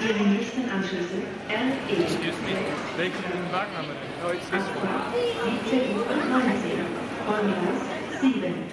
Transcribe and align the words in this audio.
Ihre 0.00 0.22
nächsten 0.28 0.70
Anschlüsse 0.70 1.26
me, 2.42 2.54
welchen 2.96 3.24
Wagen 3.50 3.72
haben 3.76 3.88
wir 3.88 3.94
denn? 3.98 4.14
Me. 4.22 4.62
ICU 5.44 5.98
und 6.02 6.30
19. 6.30 6.86
Ornias 7.26 7.82
7. 8.20 8.67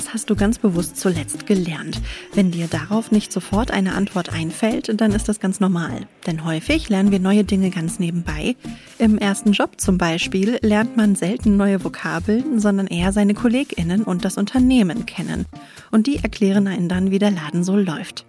Was 0.00 0.14
hast 0.14 0.30
du 0.30 0.34
ganz 0.34 0.58
bewusst 0.58 0.96
zuletzt 0.96 1.46
gelernt? 1.46 2.00
Wenn 2.32 2.50
dir 2.50 2.68
darauf 2.68 3.10
nicht 3.10 3.30
sofort 3.30 3.70
eine 3.70 3.94
Antwort 3.94 4.32
einfällt, 4.32 4.98
dann 4.98 5.12
ist 5.12 5.28
das 5.28 5.40
ganz 5.40 5.60
normal. 5.60 6.06
Denn 6.26 6.46
häufig 6.46 6.88
lernen 6.88 7.12
wir 7.12 7.20
neue 7.20 7.44
Dinge 7.44 7.68
ganz 7.68 7.98
nebenbei. 7.98 8.56
Im 8.98 9.18
ersten 9.18 9.52
Job 9.52 9.78
zum 9.78 9.98
Beispiel 9.98 10.58
lernt 10.62 10.96
man 10.96 11.16
selten 11.16 11.58
neue 11.58 11.84
Vokabeln, 11.84 12.60
sondern 12.60 12.86
eher 12.86 13.12
seine 13.12 13.34
KollegInnen 13.34 14.02
und 14.02 14.24
das 14.24 14.38
Unternehmen 14.38 15.04
kennen. 15.04 15.44
Und 15.90 16.06
die 16.06 16.16
erklären 16.16 16.66
einen 16.66 16.88
dann, 16.88 17.10
wie 17.10 17.18
der 17.18 17.32
Laden 17.32 17.62
so 17.62 17.76
läuft. 17.76 18.24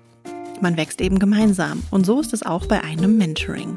Man 0.62 0.78
wächst 0.78 1.02
eben 1.02 1.20
gemeinsam. 1.20 1.84
Und 1.90 2.06
so 2.06 2.22
ist 2.22 2.34
es 2.34 2.44
auch 2.44 2.68
bei 2.68 2.84
einem 2.84 3.18
Mentoring. 3.18 3.76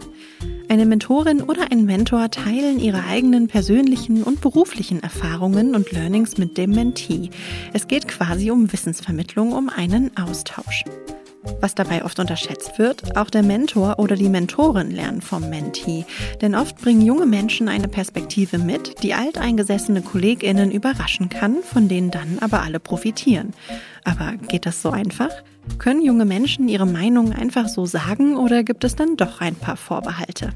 Eine 0.68 0.86
Mentorin 0.86 1.42
oder 1.42 1.70
ein 1.70 1.84
Mentor 1.84 2.30
teilen 2.30 2.78
ihre 2.78 3.04
eigenen 3.04 3.48
persönlichen 3.48 4.22
und 4.22 4.40
beruflichen 4.40 5.02
Erfahrungen 5.02 5.74
und 5.74 5.92
Learnings 5.92 6.38
mit 6.38 6.58
dem 6.58 6.70
Mentee. 6.70 7.30
Es 7.72 7.88
geht 7.88 8.08
quasi 8.08 8.50
um 8.50 8.72
Wissensvermittlung, 8.72 9.52
um 9.52 9.68
einen 9.68 10.16
Austausch. 10.16 10.84
Was 11.60 11.74
dabei 11.74 12.04
oft 12.04 12.18
unterschätzt 12.18 12.78
wird, 12.78 13.16
auch 13.16 13.30
der 13.30 13.42
Mentor 13.42 13.98
oder 13.98 14.16
die 14.16 14.28
Mentorin 14.28 14.90
lernen 14.90 15.20
vom 15.20 15.48
Mentee. 15.50 16.04
Denn 16.40 16.54
oft 16.54 16.76
bringen 16.76 17.02
junge 17.02 17.26
Menschen 17.26 17.68
eine 17.68 17.88
Perspektive 17.88 18.58
mit, 18.58 19.02
die 19.02 19.14
alteingesessene 19.14 20.02
KollegInnen 20.02 20.70
überraschen 20.70 21.28
kann, 21.28 21.62
von 21.62 21.88
denen 21.88 22.10
dann 22.10 22.38
aber 22.40 22.62
alle 22.62 22.80
profitieren. 22.80 23.52
Aber 24.04 24.34
geht 24.48 24.66
das 24.66 24.82
so 24.82 24.90
einfach? 24.90 25.30
Können 25.78 26.02
junge 26.02 26.24
Menschen 26.24 26.68
ihre 26.68 26.86
Meinung 26.86 27.32
einfach 27.32 27.68
so 27.68 27.86
sagen 27.86 28.36
oder 28.36 28.62
gibt 28.62 28.84
es 28.84 28.96
dann 28.96 29.16
doch 29.16 29.40
ein 29.40 29.54
paar 29.54 29.76
Vorbehalte? 29.76 30.50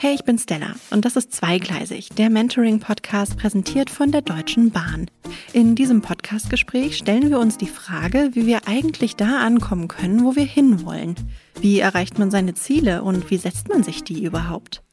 Hey, 0.00 0.14
ich 0.14 0.22
bin 0.22 0.38
Stella 0.38 0.76
und 0.92 1.04
das 1.04 1.16
ist 1.16 1.32
Zweigleisig, 1.32 2.10
der 2.10 2.30
Mentoring-Podcast 2.30 3.36
präsentiert 3.36 3.90
von 3.90 4.12
der 4.12 4.22
Deutschen 4.22 4.70
Bahn. 4.70 5.10
In 5.52 5.74
diesem 5.74 6.02
Podcast-Gespräch 6.02 6.98
stellen 6.98 7.30
wir 7.30 7.40
uns 7.40 7.58
die 7.58 7.66
Frage, 7.66 8.30
wie 8.34 8.46
wir 8.46 8.68
eigentlich 8.68 9.16
da 9.16 9.40
ankommen 9.40 9.88
können, 9.88 10.24
wo 10.24 10.36
wir 10.36 10.44
hinwollen. 10.44 11.16
Wie 11.60 11.80
erreicht 11.80 12.16
man 12.16 12.30
seine 12.30 12.54
Ziele 12.54 13.02
und 13.02 13.28
wie 13.32 13.38
setzt 13.38 13.68
man 13.68 13.82
sich 13.82 14.04
die 14.04 14.22
überhaupt? 14.22 14.84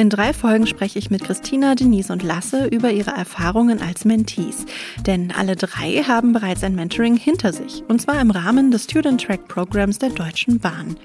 In 0.00 0.08
drei 0.08 0.32
Folgen 0.32 0.66
spreche 0.66 0.98
ich 0.98 1.10
mit 1.10 1.24
Christina, 1.24 1.74
Denise 1.74 2.10
und 2.10 2.22
Lasse 2.22 2.68
über 2.68 2.90
ihre 2.90 3.10
Erfahrungen 3.10 3.82
als 3.82 4.06
Mentees. 4.06 4.64
Denn 5.04 5.30
alle 5.30 5.56
drei 5.56 6.02
haben 6.08 6.32
bereits 6.32 6.64
ein 6.64 6.74
Mentoring 6.74 7.18
hinter 7.18 7.52
sich. 7.52 7.84
Und 7.86 8.00
zwar 8.00 8.18
im 8.18 8.30
Rahmen 8.30 8.70
des 8.70 8.84
Student 8.84 9.22
Track 9.22 9.46
Programs 9.46 9.98
der 9.98 10.08
Deutschen 10.08 10.58
Bahn. 10.58 10.96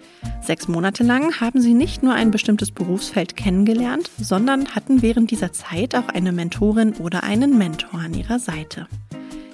Sechs 0.42 0.70
Monate 0.70 1.04
lang 1.04 1.42
haben 1.42 1.60
sie 1.60 1.74
nicht 1.74 2.04
nur 2.04 2.14
ein 2.14 2.32
bestimmtes 2.32 2.72
Berufsfeld 2.72 3.36
kennengelernt, 3.36 4.10
sondern 4.18 4.74
hatten 4.74 5.02
während 5.02 5.30
dieser 5.30 5.52
Zeit 5.52 5.94
auch 5.94 6.08
eine 6.08 6.32
Mentorin 6.32 6.94
oder 6.94 7.26
einen 7.26 7.58
Mentor 7.58 8.00
an 8.00 8.14
ihrer 8.14 8.40
Seite. 8.40 8.88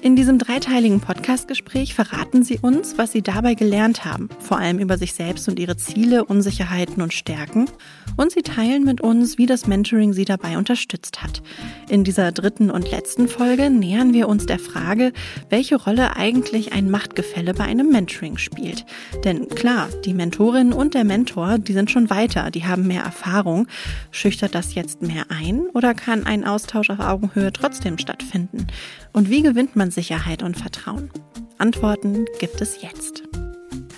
In 0.04 0.16
diesem 0.16 0.40
dreiteiligen 0.40 1.00
Podcastgespräch 1.00 1.94
verraten 1.94 2.42
Sie 2.42 2.58
uns, 2.60 2.98
was 2.98 3.12
Sie 3.12 3.22
dabei 3.22 3.54
gelernt 3.54 4.04
haben, 4.04 4.30
vor 4.40 4.58
allem 4.58 4.80
über 4.80 4.98
sich 4.98 5.14
selbst 5.14 5.48
und 5.48 5.60
Ihre 5.60 5.78
Ziele, 5.78 6.26
Unsicherheiten 6.26 7.04
und 7.04 7.14
Stärken. 7.14 7.70
Und 8.18 8.32
Sie 8.32 8.42
teilen 8.42 8.84
mit 8.84 9.00
uns, 9.00 9.38
wie 9.38 9.46
das 9.46 9.68
Mentoring 9.68 10.14
Sie 10.14 10.26
dabei 10.26 10.58
unterstützt 10.58 11.22
hat. 11.22 11.44
In 11.88 12.04
dieser 12.04 12.32
dritten 12.32 12.72
und 12.72 12.90
letzten 12.90 13.28
Folge 13.28 13.70
nähern 13.70 14.12
wir 14.12 14.28
uns 14.28 14.48
der 14.48 14.58
Frage, 14.58 15.14
welche 15.50 15.76
Rolle 15.76 16.16
eigentlich 16.16 16.74
ein 16.74 16.90
Machtgefälle 16.90 17.54
bei 17.54 17.66
einem 17.66 17.90
Mentoring 17.90 18.40
spielt. 18.40 18.86
Denn 19.24 19.50
klar, 19.50 19.88
die 20.04 20.16
Mentorin 20.16 20.74
und 20.74 20.96
der 20.96 21.04
Mentor, 21.04 21.60
die 21.60 21.74
sind 21.74 21.92
schon 21.92 22.10
weiter, 22.10 22.50
die 22.50 22.66
haben 22.66 22.88
mehr 22.88 23.04
Erfahrung. 23.04 23.68
Schüchtert 24.10 24.56
das 24.56 24.74
jetzt 24.74 25.04
mehr 25.04 25.26
ein 25.30 25.68
oder 25.76 25.94
kann 25.94 26.26
ein 26.26 26.44
Austausch 26.44 26.90
auf 26.90 27.00
Augenhöhe 27.00 27.54
trotzdem 27.54 28.00
stattfinden? 28.00 28.66
Und 29.14 29.30
wie 29.30 29.42
gewinnt 29.42 29.76
man 29.76 29.92
Sicherheit 29.92 30.42
und 30.44 30.58
Vertrauen? 30.58 31.10
Antworten 31.58 32.26
gibt 32.40 32.62
es 32.62 32.82
jetzt. 32.82 33.24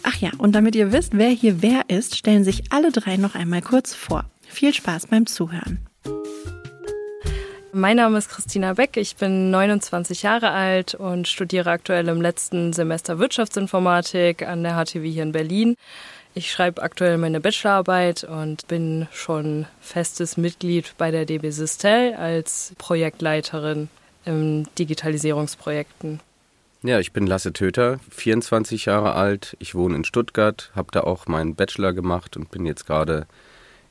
Ach 0.03 0.16
ja, 0.18 0.31
und 0.38 0.53
damit 0.53 0.75
ihr 0.75 0.91
wisst, 0.91 1.18
wer 1.18 1.29
hier 1.29 1.62
wer 1.62 1.84
ist, 1.88 2.18
stellen 2.18 2.44
sich 2.44 2.72
alle 2.72 2.91
drei 2.91 3.18
noch 3.18 3.35
einmal 3.35 3.62
kurz 3.62 3.94
vor. 3.94 4.25
Viel 4.47 4.74
Spaß 4.74 5.07
beim 5.07 5.25
Zuhören. 5.25 5.79
Mein 7.72 7.97
Name 7.97 8.19
ist 8.19 8.29
Christina 8.29 8.74
Beck, 8.74 8.97
ich 8.97 9.16
bin 9.16 9.50
29 9.50 10.22
Jahre 10.22 10.51
alt 10.51 10.94
und 10.94 11.28
studiere 11.28 11.72
aktuell 11.72 12.07
im 12.07 12.22
letzten 12.22 12.72
Semester 12.72 13.18
Wirtschaftsinformatik 13.18 14.47
an 14.47 14.62
der 14.62 14.74
HTW 14.75 15.09
hier 15.09 15.24
in 15.24 15.31
Berlin. 15.31 15.75
Ich 16.35 16.51
schreibe 16.51 16.84
aktuell 16.84 17.18
meine 17.18 17.40
Bachelorarbeit 17.40 18.25
und 18.25 18.68
bin 18.68 19.07
schon 19.12 19.66
festes 19.80 20.38
Mitglied 20.38 20.94
bei 20.97 21.09
der 21.09 21.25
DB 21.25 21.50
Sistel 21.50 22.13
als 22.13 22.74
Projektleiterin 22.78 23.90
in 24.25 24.67
Digitalisierungsprojekten. 24.78 26.19
Ja, 26.84 27.00
ich 27.00 27.13
bin 27.13 27.28
Lasse 27.28 27.53
Töter, 27.53 28.00
24 28.09 28.85
Jahre 28.85 29.13
alt. 29.13 29.56
Ich 29.59 29.73
wohne 29.73 29.95
in 29.95 30.03
Stuttgart, 30.03 30.69
habe 30.75 30.89
da 30.91 31.01
auch 31.01 31.28
meinen 31.28 31.56
Bachelor 31.56 31.94
gemacht 31.94 32.35
und 32.35 32.51
bin 32.51 32.66
jetzt 32.66 32.85
gerade 32.85 33.25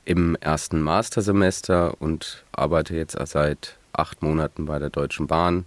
im 0.05 0.37
ersten 0.37 0.83
Mastersemester 0.83 1.95
und 2.01 2.45
arbeite 2.53 2.95
jetzt 2.95 3.17
seit 3.29 3.79
acht 3.93 4.23
Monaten 4.23 4.67
bei 4.67 4.79
der 4.79 4.91
Deutschen 4.91 5.27
Bahn, 5.27 5.65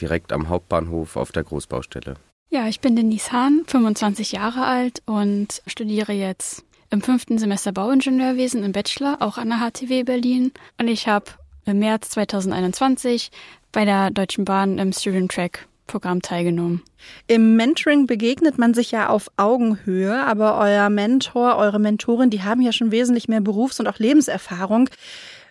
direkt 0.00 0.32
am 0.32 0.48
Hauptbahnhof 0.48 1.16
auf 1.16 1.30
der 1.30 1.44
Großbaustelle. 1.44 2.16
Ja, 2.50 2.66
ich 2.66 2.80
bin 2.80 2.96
Denise 2.96 3.30
Hahn, 3.30 3.62
25 3.66 4.32
Jahre 4.32 4.64
alt 4.66 5.02
und 5.06 5.62
studiere 5.68 6.12
jetzt 6.12 6.64
im 6.90 7.00
fünften 7.00 7.38
Semester 7.38 7.70
Bauingenieurwesen 7.70 8.64
im 8.64 8.72
Bachelor, 8.72 9.18
auch 9.20 9.38
an 9.38 9.50
der 9.50 9.58
HTW 9.58 10.02
Berlin. 10.02 10.50
Und 10.78 10.88
ich 10.88 11.06
habe 11.06 11.26
im 11.70 11.78
März 11.78 12.10
2021 12.10 13.30
bei 13.72 13.84
der 13.84 14.10
Deutschen 14.10 14.44
Bahn 14.44 14.78
im 14.78 14.92
Student 14.92 15.32
Track 15.32 15.66
Programm 15.86 16.22
teilgenommen. 16.22 16.82
Im 17.26 17.56
Mentoring 17.56 18.06
begegnet 18.06 18.58
man 18.58 18.74
sich 18.74 18.90
ja 18.92 19.08
auf 19.08 19.30
Augenhöhe, 19.36 20.24
aber 20.24 20.58
euer 20.58 20.88
Mentor, 20.88 21.56
eure 21.56 21.80
Mentorin, 21.80 22.30
die 22.30 22.42
haben 22.42 22.60
ja 22.60 22.72
schon 22.72 22.92
wesentlich 22.92 23.28
mehr 23.28 23.40
Berufs- 23.40 23.80
und 23.80 23.88
auch 23.88 23.98
Lebenserfahrung. 23.98 24.88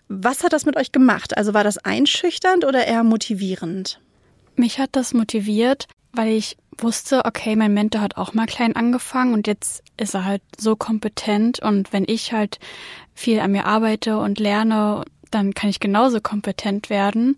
Was 0.08 0.44
hat 0.44 0.53
das 0.53 0.66
mit 0.66 0.78
euch 0.78 0.91
gemacht? 0.91 1.38
Also 1.38 1.53
war 1.53 1.63
das 1.63 1.78
einschüchternd 1.78 2.66
oder 2.66 2.85
eher 2.85 3.03
motivierend? 3.03 4.00
Mich 4.56 4.79
hat 4.79 4.91
das 4.94 5.13
motiviert, 5.13 5.88
weil 6.13 6.29
ich 6.29 6.58
wusste, 6.78 7.25
okay, 7.25 7.56
mein 7.56 7.74
Mentor 7.74 8.02
hat 8.02 8.18
auch 8.18 8.34
mal 8.34 8.46
klein 8.46 8.75
angefangen 8.75 9.34
und 9.34 9.47
jetzt 9.47 9.84
ist 9.97 10.13
er 10.13 10.25
halt 10.25 10.41
so 10.58 10.75
kompetent 10.75 11.59
und 11.59 11.91
wenn 11.91 12.06
ich 12.08 12.31
halt 12.31 12.59
viel 13.13 13.40
an 13.41 13.52
mir 13.52 13.66
arbeite 13.66 14.18
und 14.18 14.40
lerne, 14.40 15.03
dann 15.31 15.53
kann 15.53 15.69
ich 15.69 15.79
genauso 15.79 16.22
kompetent 16.22 16.90
werden. 16.90 17.35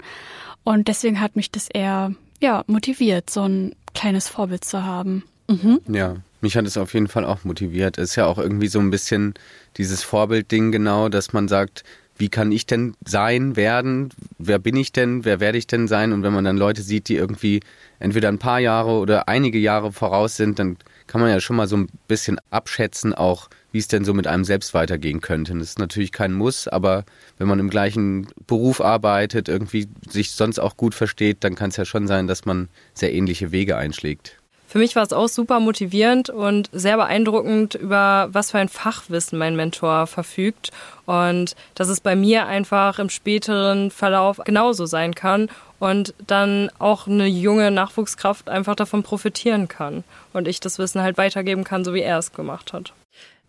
Und 0.64 0.88
deswegen 0.88 1.20
hat 1.20 1.36
mich 1.36 1.52
das 1.52 1.70
eher 1.70 2.14
ja, 2.40 2.64
motiviert, 2.68 3.30
so 3.30 3.44
ein 3.44 3.76
kleines 3.94 4.28
Vorbild 4.28 4.66
zu 4.66 4.84
haben. 4.84 5.24
Mhm. 5.48 5.82
Ja, 5.88 6.16
mich 6.42 6.58
hat 6.58 6.66
es 6.66 6.78
auf 6.78 6.94
jeden 6.94 7.08
Fall 7.08 7.26
auch 7.26 7.44
motiviert. 7.44 7.98
Es 7.98 8.12
ist 8.12 8.16
ja 8.16 8.26
auch 8.26 8.38
irgendwie 8.38 8.68
so 8.68 8.80
ein 8.80 8.90
bisschen 8.90 9.34
dieses 9.78 10.04
Vorbildding 10.04 10.72
genau, 10.72 11.10
dass 11.10 11.34
man 11.34 11.48
sagt, 11.48 11.84
wie 12.18 12.30
kann 12.30 12.52
ich 12.52 12.66
denn 12.66 12.94
sein, 13.06 13.56
werden, 13.56 14.10
wer 14.38 14.60
bin 14.60 14.76
ich 14.76 14.92
denn, 14.92 15.26
wer 15.26 15.40
werde 15.40 15.58
ich 15.58 15.68
denn 15.68 15.88
sein? 15.88 16.14
Und 16.14 16.24
wenn 16.24 16.34
man 16.34 16.46
dann 16.46 16.58
Leute 16.58 16.82
sieht, 16.84 17.08
die 17.10 17.16
irgendwie 17.16 17.62
entweder 18.00 18.30
ein 18.30 18.40
paar 18.40 18.60
Jahre 18.60 18.92
oder 18.92 19.28
einige 19.28 19.58
Jahre 19.58 19.92
voraus 19.92 20.36
sind, 20.36 20.60
dann 20.60 20.78
kann 21.12 21.20
man 21.20 21.30
ja 21.30 21.42
schon 21.42 21.58
mal 21.58 21.68
so 21.68 21.76
ein 21.76 21.90
bisschen 22.08 22.40
abschätzen, 22.52 23.14
auch 23.14 23.50
wie 23.74 23.80
es 23.80 23.90
denn 23.90 24.06
so 24.06 24.14
mit 24.14 24.28
einem 24.28 24.46
selbst 24.46 24.74
weitergehen 24.74 25.20
könnte. 25.20 25.52
Das 25.52 25.68
ist 25.68 25.78
natürlich 25.78 26.14
kein 26.14 26.32
Muss, 26.32 26.70
aber 26.70 27.04
wenn 27.38 27.50
man 27.50 27.60
im 27.60 27.70
gleichen 27.70 28.28
Beruf 28.48 28.80
arbeitet, 28.80 29.50
irgendwie 29.50 29.90
sich 30.10 30.32
sonst 30.32 30.60
auch 30.60 30.78
gut 30.78 30.96
versteht, 30.96 31.44
dann 31.44 31.56
kann 31.56 31.70
es 31.70 31.76
ja 31.76 31.84
schon 31.84 32.08
sein, 32.08 32.28
dass 32.28 32.46
man 32.46 32.70
sehr 32.94 33.12
ähnliche 33.12 33.52
Wege 33.52 33.76
einschlägt. 33.76 34.38
Für 34.70 34.78
mich 34.78 34.96
war 34.96 35.04
es 35.04 35.12
auch 35.12 35.28
super 35.28 35.60
motivierend 35.60 36.30
und 36.30 36.70
sehr 36.72 36.96
beeindruckend, 36.96 37.76
über 37.76 38.30
was 38.32 38.52
für 38.52 38.60
ein 38.60 38.70
Fachwissen 38.70 39.38
mein 39.38 39.58
Mentor 39.58 40.08
verfügt 40.08 40.72
und 41.06 41.58
dass 41.76 41.90
es 41.90 42.00
bei 42.00 42.16
mir 42.16 42.48
einfach 42.48 43.00
im 43.00 43.10
späteren 43.10 43.92
Verlauf 43.92 44.40
genauso 44.46 44.86
sein 44.86 45.14
kann 45.14 45.50
und 45.82 46.14
dann 46.28 46.70
auch 46.78 47.08
eine 47.08 47.26
junge 47.26 47.72
Nachwuchskraft 47.72 48.50
einfach 48.50 48.76
davon 48.76 49.02
profitieren 49.02 49.68
kann 49.68 50.04
und 50.32 50.48
ich 50.48 50.60
das 50.60 50.78
Wissen 50.78 51.02
halt 51.02 51.18
weitergeben 51.18 51.64
kann, 51.64 51.84
so 51.84 51.96
wie 51.96 52.02
er 52.02 52.20
es 52.20 52.32
gemacht 52.32 52.72
hat. 52.72 52.94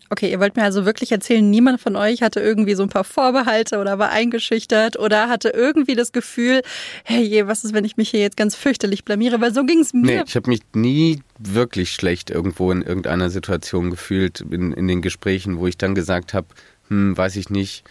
Okay, 0.08 0.30
ihr 0.30 0.40
wollt 0.40 0.56
mir 0.56 0.62
also 0.62 0.86
wirklich 0.86 1.12
erzählen, 1.12 1.48
niemand 1.48 1.80
von 1.80 1.94
euch 1.94 2.22
hatte 2.22 2.40
irgendwie 2.40 2.74
so 2.74 2.82
ein 2.84 2.88
paar 2.88 3.04
Vorbehalte 3.04 3.78
oder 3.78 3.98
war 3.98 4.10
eingeschüchtert 4.10 4.98
oder 4.98 5.28
hatte 5.28 5.50
irgendwie 5.50 5.94
das 5.94 6.12
Gefühl, 6.12 6.62
hey, 7.04 7.22
je, 7.22 7.46
was 7.46 7.64
ist, 7.64 7.74
wenn 7.74 7.84
ich 7.84 7.98
mich 7.98 8.10
hier 8.10 8.20
jetzt 8.20 8.38
ganz 8.38 8.54
fürchterlich 8.54 9.04
blamiere? 9.04 9.40
Weil 9.42 9.52
so 9.52 9.64
ging 9.64 9.80
es 9.80 9.92
mir. 9.92 10.00
Nee, 10.00 10.22
ich 10.26 10.34
habe 10.34 10.48
mich 10.48 10.60
nie 10.72 11.20
wirklich 11.38 11.92
schlecht 11.92 12.30
irgendwo 12.30 12.72
in 12.72 12.80
irgendeiner 12.80 13.28
Situation 13.28 13.90
gefühlt 13.90 14.40
in, 14.40 14.72
in 14.72 14.88
den 14.88 15.02
Gesprächen, 15.02 15.58
wo 15.58 15.66
ich 15.66 15.76
dann 15.76 15.94
gesagt 15.94 16.32
habe, 16.32 16.46
hm, 16.88 17.16
weiß 17.16 17.36
ich 17.36 17.50
nicht. 17.50 17.84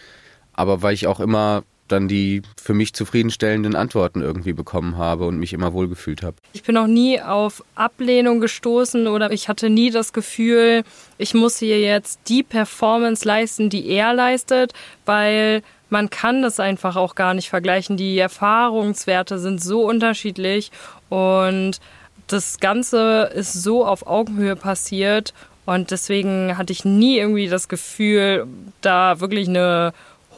Aber 0.52 0.82
weil 0.82 0.94
ich 0.94 1.06
auch 1.06 1.20
immer 1.20 1.64
dann 1.92 2.08
die 2.08 2.42
für 2.60 2.74
mich 2.74 2.94
zufriedenstellenden 2.94 3.76
Antworten 3.76 4.22
irgendwie 4.22 4.52
bekommen 4.52 4.96
habe 4.96 5.26
und 5.26 5.38
mich 5.38 5.52
immer 5.52 5.72
wohlgefühlt 5.72 6.22
habe. 6.22 6.36
Ich 6.52 6.62
bin 6.62 6.76
auch 6.76 6.86
nie 6.86 7.20
auf 7.20 7.62
Ablehnung 7.74 8.40
gestoßen 8.40 9.06
oder 9.06 9.30
ich 9.30 9.48
hatte 9.48 9.70
nie 9.70 9.90
das 9.90 10.12
Gefühl, 10.12 10.82
ich 11.18 11.34
muss 11.34 11.58
hier 11.58 11.80
jetzt 11.80 12.20
die 12.28 12.42
Performance 12.42 13.26
leisten, 13.26 13.70
die 13.70 13.88
er 13.88 14.14
leistet, 14.14 14.72
weil 15.04 15.62
man 15.90 16.08
kann 16.08 16.42
das 16.42 16.58
einfach 16.58 16.96
auch 16.96 17.14
gar 17.14 17.34
nicht 17.34 17.50
vergleichen. 17.50 17.96
Die 17.96 18.18
Erfahrungswerte 18.18 19.38
sind 19.38 19.62
so 19.62 19.84
unterschiedlich 19.84 20.72
und 21.10 21.80
das 22.26 22.60
Ganze 22.60 23.30
ist 23.34 23.52
so 23.52 23.84
auf 23.84 24.06
Augenhöhe 24.06 24.56
passiert 24.56 25.34
und 25.64 25.90
deswegen 25.90 26.56
hatte 26.56 26.72
ich 26.72 26.84
nie 26.84 27.18
irgendwie 27.18 27.48
das 27.48 27.68
Gefühl, 27.68 28.46
da 28.80 29.20
wirklich 29.20 29.48
eine 29.48 29.92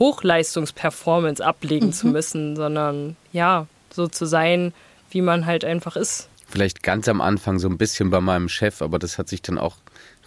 Hochleistungsperformance 0.04 1.42
ablegen 1.42 1.86
mhm. 1.86 1.92
zu 1.92 2.08
müssen, 2.08 2.56
sondern 2.56 3.16
ja, 3.32 3.66
so 3.90 4.06
zu 4.06 4.26
sein, 4.26 4.74
wie 5.08 5.22
man 5.22 5.46
halt 5.46 5.64
einfach 5.64 5.96
ist. 5.96 6.28
Vielleicht 6.46 6.82
ganz 6.82 7.08
am 7.08 7.22
Anfang 7.22 7.58
so 7.58 7.68
ein 7.68 7.78
bisschen 7.78 8.10
bei 8.10 8.20
meinem 8.20 8.50
Chef, 8.50 8.82
aber 8.82 8.98
das 8.98 9.16
hat 9.16 9.28
sich 9.28 9.40
dann 9.40 9.56
auch 9.56 9.76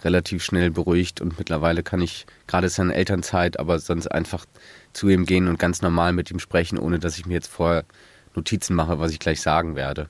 relativ 0.02 0.42
schnell 0.42 0.72
beruhigt 0.72 1.20
und 1.20 1.38
mittlerweile 1.38 1.84
kann 1.84 2.00
ich, 2.00 2.26
gerade 2.48 2.68
seine 2.68 2.92
Elternzeit, 2.92 3.60
aber 3.60 3.78
sonst 3.78 4.08
einfach 4.08 4.46
zu 4.92 5.08
ihm 5.08 5.26
gehen 5.26 5.46
und 5.46 5.60
ganz 5.60 5.80
normal 5.80 6.12
mit 6.12 6.30
ihm 6.32 6.40
sprechen, 6.40 6.76
ohne 6.76 6.98
dass 6.98 7.16
ich 7.16 7.26
mir 7.26 7.34
jetzt 7.34 7.50
vorher 7.50 7.84
Notizen 8.34 8.74
mache, 8.74 8.98
was 8.98 9.12
ich 9.12 9.20
gleich 9.20 9.40
sagen 9.40 9.76
werde. 9.76 10.08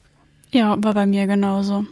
Ja, 0.51 0.77
war 0.83 0.95
bei 0.95 1.05
mir 1.05 1.27
genauso. 1.27 1.85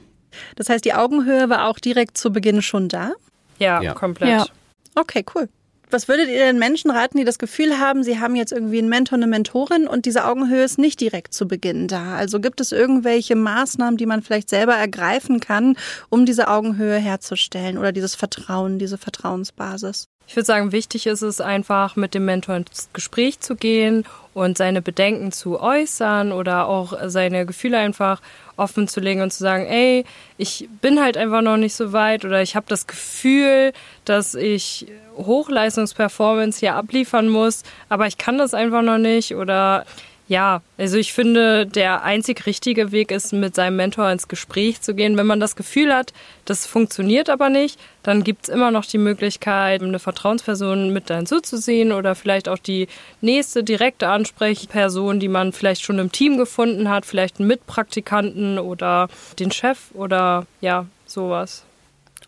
Das 0.57 0.71
heißt, 0.71 0.85
die 0.85 0.95
Augenhöhe 0.95 1.51
war 1.51 1.69
auch 1.69 1.79
direkt 1.79 2.17
zu 2.17 2.33
Beginn 2.33 2.63
schon 2.63 2.89
da? 2.89 3.13
Ja, 3.59 3.83
ja. 3.83 3.93
komplett. 3.93 4.31
Ja. 4.31 4.47
Okay, 4.95 5.25
cool. 5.35 5.49
Was 5.91 6.09
würdet 6.09 6.29
ihr 6.29 6.39
den 6.39 6.59
Menschen 6.59 6.91
raten, 6.91 7.17
die 7.17 7.25
das 7.25 7.39
Gefühl 7.39 7.79
haben, 7.79 8.03
sie 8.03 8.19
haben 8.19 8.35
jetzt 8.35 8.53
irgendwie 8.53 8.79
einen 8.79 8.89
Mentor, 8.89 9.19
eine 9.19 9.29
Mentorin 9.29 9.87
und 9.87 10.05
diese 10.05 10.25
Augenhöhe 10.25 10.65
ist 10.65 10.79
nicht 10.79 11.01
direkt 11.01 11.33
zu 11.33 11.47
Beginn 11.47 11.87
da? 11.87 12.17
Also 12.17 12.41
gibt 12.41 12.61
es 12.61 12.73
irgendwelche 12.73 13.37
Maßnahmen, 13.37 13.97
die 13.97 14.07
man 14.07 14.23
vielleicht 14.23 14.49
selber 14.49 14.75
ergreifen 14.75 15.39
kann, 15.39 15.77
um 16.09 16.27
diese 16.27 16.49
Augenhöhe 16.49 16.97
herzustellen 16.97 17.79
oder 17.79 17.93
dieses 17.93 18.17
Vertrauen, 18.17 18.81
diese 18.81 18.99
Vertrauensbasis? 18.99 20.09
Ich 20.29 20.35
würde 20.35 20.47
sagen, 20.47 20.73
wichtig 20.73 21.07
ist 21.07 21.23
es 21.23 21.41
einfach, 21.41 21.95
mit 21.95 22.13
dem 22.13 22.25
Mentor 22.25 22.57
ins 22.57 22.89
Gespräch 22.93 23.39
zu 23.39 23.55
gehen 23.55 24.05
und 24.35 24.59
seine 24.59 24.83
Bedenken 24.83 25.31
zu 25.31 25.61
äußern 25.61 26.33
oder 26.33 26.67
auch 26.67 26.95
seine 27.07 27.47
Gefühle 27.47 27.79
einfach 27.79 28.21
offen 28.57 28.89
zu 28.89 29.01
legen 29.01 29.21
und 29.23 29.33
zu 29.33 29.39
sagen, 29.39 29.67
ey, 29.67 30.05
ich 30.39 30.69
bin 30.81 31.01
halt 31.01 31.17
einfach 31.17 31.43
noch 31.43 31.57
nicht 31.57 31.75
so 31.75 31.93
weit 31.93 32.25
oder 32.25 32.43
ich 32.43 32.57
habe 32.57 32.67
das 32.69 32.87
Gefühl, 32.87 33.73
dass 34.05 34.35
ich 34.35 34.87
Hochleistungsperformance 35.17 36.61
hier 36.61 36.75
abliefern 36.75 37.29
muss, 37.29 37.63
aber 37.89 38.07
ich 38.07 38.19
kann 38.19 38.39
das 38.39 38.55
einfach 38.55 38.83
noch 38.83 38.99
nicht 38.99 39.35
oder 39.35 39.85
ja, 40.29 40.63
also 40.77 40.97
ich 40.97 41.13
finde, 41.13 41.67
der 41.67 42.03
einzig 42.03 42.47
richtige 42.47 42.91
Weg 42.91 43.13
ist, 43.13 43.33
mit 43.33 43.55
seinem 43.55 43.77
Mentor 43.77 44.11
ins 44.11 44.27
Gespräch 44.27 44.81
zu 44.81 44.95
gehen. 44.95 45.17
Wenn 45.17 45.27
man 45.27 45.39
das 45.39 45.55
Gefühl 45.55 45.95
hat, 45.95 46.13
das 46.45 46.67
funktioniert 46.67 47.31
aber 47.31 47.49
nicht, 47.49 47.79
dann 48.03 48.25
gibt 48.25 48.45
es 48.45 48.49
immer 48.49 48.73
noch 48.73 48.85
die 48.85 48.99
Möglichkeit, 48.99 49.83
eine 49.83 50.01
Vertrauensperson 50.01 50.93
mit 50.93 51.09
hinzuzusehen 51.09 51.93
oder 51.93 52.17
vielleicht 52.17 52.49
auch 52.49 52.59
die 52.59 52.89
nächste 53.21 53.63
direkte 53.63 54.09
Ansprechperson, 54.09 55.21
die 55.21 55.29
man 55.29 55.53
vielleicht 55.53 55.83
schon 55.83 56.01
im 56.01 56.11
Team 56.11 56.39
gefunden 56.39 56.89
hat, 56.89 57.07
vielleicht 57.07 57.39
einen 57.39 57.47
Mitpraktikanten 57.47 58.59
oder 58.59 59.09
den 59.39 59.53
Chef 59.53 59.79
oder 59.95 60.47
ja, 60.61 60.87
sowas. 61.07 61.63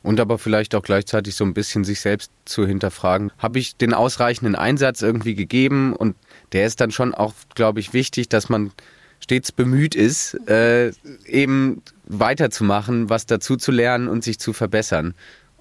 Und 0.02 0.20
aber 0.20 0.38
vielleicht 0.38 0.74
auch 0.74 0.82
gleichzeitig 0.82 1.34
so 1.34 1.44
ein 1.44 1.54
bisschen 1.54 1.82
sich 1.82 2.00
selbst 2.00 2.30
zu 2.44 2.66
hinterfragen. 2.66 3.32
Habe 3.38 3.58
ich 3.58 3.76
den 3.76 3.94
ausreichenden 3.94 4.54
Einsatz 4.54 5.02
irgendwie 5.02 5.34
gegeben? 5.34 5.92
Und 5.92 6.14
der 6.52 6.66
ist 6.66 6.80
dann 6.80 6.90
schon 6.90 7.14
auch, 7.14 7.34
glaube 7.54 7.80
ich, 7.80 7.92
wichtig, 7.92 8.28
dass 8.28 8.48
man 8.48 8.72
stets 9.20 9.52
bemüht 9.52 9.94
ist, 9.94 10.34
äh, 10.48 10.92
eben 11.26 11.82
weiterzumachen, 12.06 13.10
was 13.10 13.26
dazu 13.26 13.56
zu 13.56 13.72
lernen 13.72 14.08
und 14.08 14.24
sich 14.24 14.38
zu 14.38 14.52
verbessern. 14.52 15.14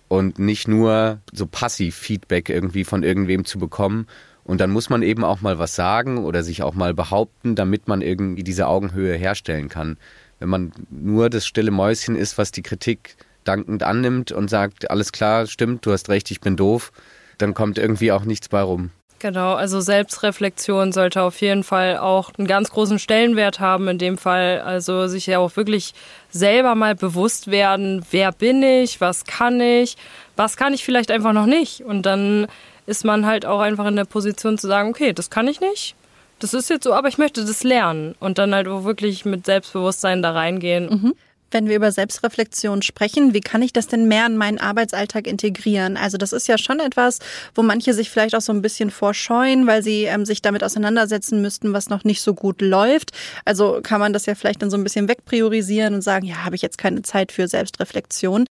Und 0.08 0.40
nicht 0.40 0.68
nur 0.68 1.20
so 1.34 1.46
passiv 1.48 1.96
Feedback 1.96 2.50
irgendwie 2.50 2.86
von 2.86 3.04
irgendwem 3.04 3.44
zu 3.44 3.60
bekommen. 3.60 4.08
Und 4.46 4.62
dann 4.62 4.72
muss 4.72 4.90
man 4.90 5.02
eben 5.02 5.26
auch 5.26 5.42
mal 5.42 5.60
was 5.60 5.76
sagen 5.76 6.20
oder 6.20 6.44
sich 6.44 6.64
auch 6.64 6.74
mal 6.74 6.94
behaupten, 6.94 7.56
damit 7.56 7.90
man 7.90 8.02
irgendwie 8.02 8.44
diese 8.44 8.68
Augenhöhe 8.68 9.18
herstellen 9.18 9.68
kann. 9.68 9.98
Wenn 10.40 10.48
man 10.48 10.72
nur 10.90 11.30
das 11.30 11.46
stille 11.46 11.72
Mäuschen 11.72 12.16
ist, 12.16 12.38
was 12.38 12.52
die 12.52 12.62
Kritik 12.62 13.18
dankend 13.44 13.84
annimmt 13.84 14.32
und 14.32 14.50
sagt, 14.50 14.90
alles 14.90 15.12
klar, 15.12 15.48
stimmt, 15.48 15.86
du 15.86 15.92
hast 15.92 16.08
recht, 16.08 16.32
ich 16.32 16.40
bin 16.40 16.56
doof, 16.56 16.94
dann 17.38 17.54
kommt 17.54 17.78
irgendwie 17.78 18.14
auch 18.14 18.24
nichts 18.24 18.48
bei 18.48 18.62
rum. 18.62 18.92
Genau, 19.20 19.56
also 19.56 19.82
Selbstreflexion 19.82 20.92
sollte 20.92 21.24
auf 21.24 21.42
jeden 21.42 21.64
Fall 21.64 21.98
auch 21.98 22.32
einen 22.38 22.48
ganz 22.48 22.70
großen 22.70 23.00
Stellenwert 23.00 23.60
haben 23.60 23.88
in 23.88 23.98
dem 23.98 24.18
Fall. 24.18 24.62
Also 24.62 25.08
sich 25.08 25.26
ja 25.26 25.40
auch 25.40 25.56
wirklich 25.56 25.96
selber 26.30 26.76
mal 26.76 26.94
bewusst 26.94 27.50
werden, 27.50 28.06
wer 28.12 28.32
bin 28.32 28.62
ich, 28.62 29.02
was 29.02 29.26
kann 29.26 29.60
ich, 29.60 29.98
was 30.36 30.56
kann 30.56 30.74
ich 30.74 30.86
vielleicht 30.86 31.10
einfach 31.10 31.34
noch 31.34 31.48
nicht. 31.48 31.82
Und 31.82 32.04
dann 32.04 32.48
ist 32.86 33.06
man 33.06 33.26
halt 33.26 33.46
auch 33.46 33.60
einfach 33.60 33.88
in 33.88 33.96
der 33.96 34.06
Position 34.06 34.60
zu 34.60 34.68
sagen, 34.68 34.90
okay, 34.90 35.14
das 35.14 35.32
kann 35.32 35.48
ich 35.48 35.62
nicht. 35.62 35.96
Das 36.38 36.54
ist 36.54 36.70
jetzt 36.70 36.84
so, 36.84 36.94
aber 36.94 37.08
ich 37.08 37.18
möchte 37.18 37.44
das 37.44 37.64
lernen 37.64 38.14
und 38.20 38.38
dann 38.38 38.54
halt 38.54 38.68
auch 38.68 38.84
wirklich 38.84 39.26
mit 39.26 39.48
Selbstbewusstsein 39.48 40.22
da 40.22 40.34
reingehen. 40.34 40.90
Mhm. 40.90 41.14
Wenn 41.52 41.68
wir 41.68 41.76
über 41.76 41.92
Selbstreflexion 41.92 42.82
sprechen, 42.82 43.34
wie 43.34 43.42
kann 43.42 43.62
ich 43.62 43.74
das 43.74 43.88
denn 43.88 44.08
mehr 44.08 44.26
in 44.26 44.38
meinen 44.38 44.60
Arbeitsalltag 44.60 45.28
integrieren? 45.28 45.98
Also 45.98 46.18
das 46.18 46.34
ist 46.34 46.48
ja 46.48 46.58
schon 46.58 46.80
etwas, 46.80 47.20
wo 47.56 47.64
manche 47.64 47.94
sich 47.94 48.10
vielleicht 48.10 48.36
auch 48.36 48.42
so 48.42 48.52
ein 48.52 48.62
bisschen 48.62 48.92
vorscheuen, 48.92 49.68
weil 49.68 49.84
sie 49.84 50.04
ähm, 50.04 50.26
sich 50.26 50.42
damit 50.42 50.64
auseinandersetzen 50.64 51.42
müssten, 51.42 51.74
was 51.74 51.90
noch 51.90 52.04
nicht 52.04 52.22
so 52.22 52.34
gut 52.34 52.62
läuft. 52.62 53.12
Also 53.46 53.80
kann 53.82 54.00
man 54.00 54.14
das 54.14 54.26
ja 54.26 54.36
vielleicht 54.36 54.62
dann 54.62 54.70
so 54.70 54.78
ein 54.78 54.84
bisschen 54.84 55.08
wegpriorisieren 55.08 55.94
und 55.94 56.02
sagen, 56.02 56.26
ja, 56.26 56.44
habe 56.44 56.56
ich 56.56 56.62
jetzt 56.62 56.78
keine 56.78 57.02
Zeit 57.02 57.32
für 57.32 57.48
Selbstreflexion. 57.48 58.46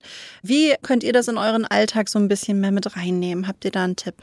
Wie 0.42 0.74
könnt 0.82 1.02
ihr 1.02 1.12
das 1.12 1.28
in 1.28 1.38
euren 1.38 1.64
Alltag 1.64 2.08
so 2.08 2.18
ein 2.18 2.28
bisschen 2.28 2.60
mehr 2.60 2.72
mit 2.72 2.96
reinnehmen? 2.96 3.48
Habt 3.48 3.64
ihr 3.64 3.70
da 3.70 3.84
einen 3.84 3.96
Tipp? 3.96 4.14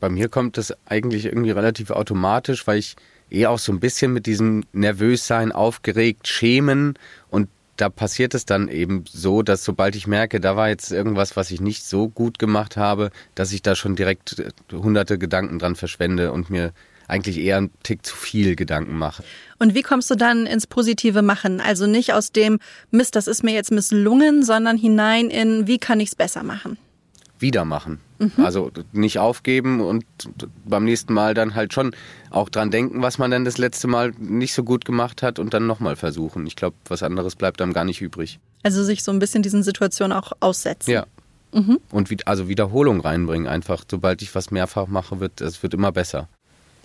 Bei 0.00 0.08
mir 0.08 0.28
kommt 0.28 0.56
das 0.56 0.74
eigentlich 0.86 1.26
irgendwie 1.26 1.50
relativ 1.50 1.90
automatisch, 1.90 2.66
weil 2.66 2.78
ich 2.78 2.96
eher 3.28 3.50
auch 3.50 3.58
so 3.58 3.72
ein 3.72 3.80
bisschen 3.80 4.12
mit 4.12 4.26
diesem 4.26 4.64
Nervössein, 4.72 5.52
aufgeregt, 5.52 6.26
schämen 6.26 6.94
und 7.28 7.48
da 7.80 7.88
passiert 7.88 8.34
es 8.34 8.44
dann 8.44 8.68
eben 8.68 9.04
so, 9.10 9.42
dass 9.42 9.64
sobald 9.64 9.96
ich 9.96 10.06
merke, 10.06 10.40
da 10.40 10.56
war 10.56 10.68
jetzt 10.68 10.92
irgendwas, 10.92 11.36
was 11.36 11.50
ich 11.50 11.60
nicht 11.60 11.84
so 11.84 12.08
gut 12.08 12.38
gemacht 12.38 12.76
habe, 12.76 13.10
dass 13.34 13.52
ich 13.52 13.62
da 13.62 13.74
schon 13.74 13.96
direkt 13.96 14.38
äh, 14.38 14.50
hunderte 14.72 15.18
Gedanken 15.18 15.58
dran 15.58 15.76
verschwende 15.76 16.32
und 16.32 16.50
mir 16.50 16.72
eigentlich 17.08 17.38
eher 17.38 17.56
einen 17.56 17.70
Tick 17.82 18.06
zu 18.06 18.14
viel 18.14 18.54
Gedanken 18.54 18.96
mache. 18.96 19.24
Und 19.58 19.74
wie 19.74 19.82
kommst 19.82 20.10
du 20.10 20.14
dann 20.14 20.46
ins 20.46 20.68
positive 20.68 21.22
Machen? 21.22 21.60
Also 21.60 21.88
nicht 21.88 22.12
aus 22.12 22.30
dem 22.30 22.60
Mist, 22.92 23.16
das 23.16 23.26
ist 23.26 23.42
mir 23.42 23.52
jetzt 23.52 23.72
misslungen, 23.72 24.44
sondern 24.44 24.76
hinein 24.76 25.28
in, 25.28 25.66
wie 25.66 25.78
kann 25.78 25.98
ich 25.98 26.10
es 26.10 26.14
besser 26.14 26.44
machen? 26.44 26.78
wieder 27.40 27.64
machen. 27.64 28.00
Mhm. 28.20 28.44
Also 28.44 28.70
nicht 28.92 29.18
aufgeben 29.18 29.80
und 29.80 30.04
beim 30.66 30.84
nächsten 30.84 31.14
Mal 31.14 31.32
dann 31.32 31.54
halt 31.54 31.72
schon 31.72 31.92
auch 32.28 32.50
dran 32.50 32.70
denken, 32.70 33.02
was 33.02 33.16
man 33.16 33.30
dann 33.30 33.46
das 33.46 33.56
letzte 33.56 33.88
Mal 33.88 34.12
nicht 34.18 34.52
so 34.52 34.62
gut 34.62 34.84
gemacht 34.84 35.22
hat 35.22 35.38
und 35.38 35.54
dann 35.54 35.66
nochmal 35.66 35.96
versuchen. 35.96 36.46
Ich 36.46 36.54
glaube, 36.54 36.76
was 36.86 37.02
anderes 37.02 37.34
bleibt 37.34 37.60
dann 37.60 37.72
gar 37.72 37.84
nicht 37.84 38.02
übrig. 38.02 38.38
Also 38.62 38.84
sich 38.84 39.02
so 39.02 39.10
ein 39.10 39.18
bisschen 39.18 39.42
diesen 39.42 39.62
Situationen 39.62 40.16
auch 40.16 40.32
aussetzen. 40.40 40.90
Ja. 40.90 41.06
Mhm. 41.52 41.80
Und 41.90 42.10
wie, 42.10 42.18
also 42.26 42.46
Wiederholung 42.46 43.00
reinbringen 43.00 43.48
einfach. 43.48 43.84
Sobald 43.90 44.20
ich 44.20 44.34
was 44.34 44.50
mehrfach 44.50 44.86
mache, 44.86 45.18
wird 45.18 45.40
es 45.40 45.62
wird 45.62 45.72
immer 45.72 45.90
besser. 45.90 46.28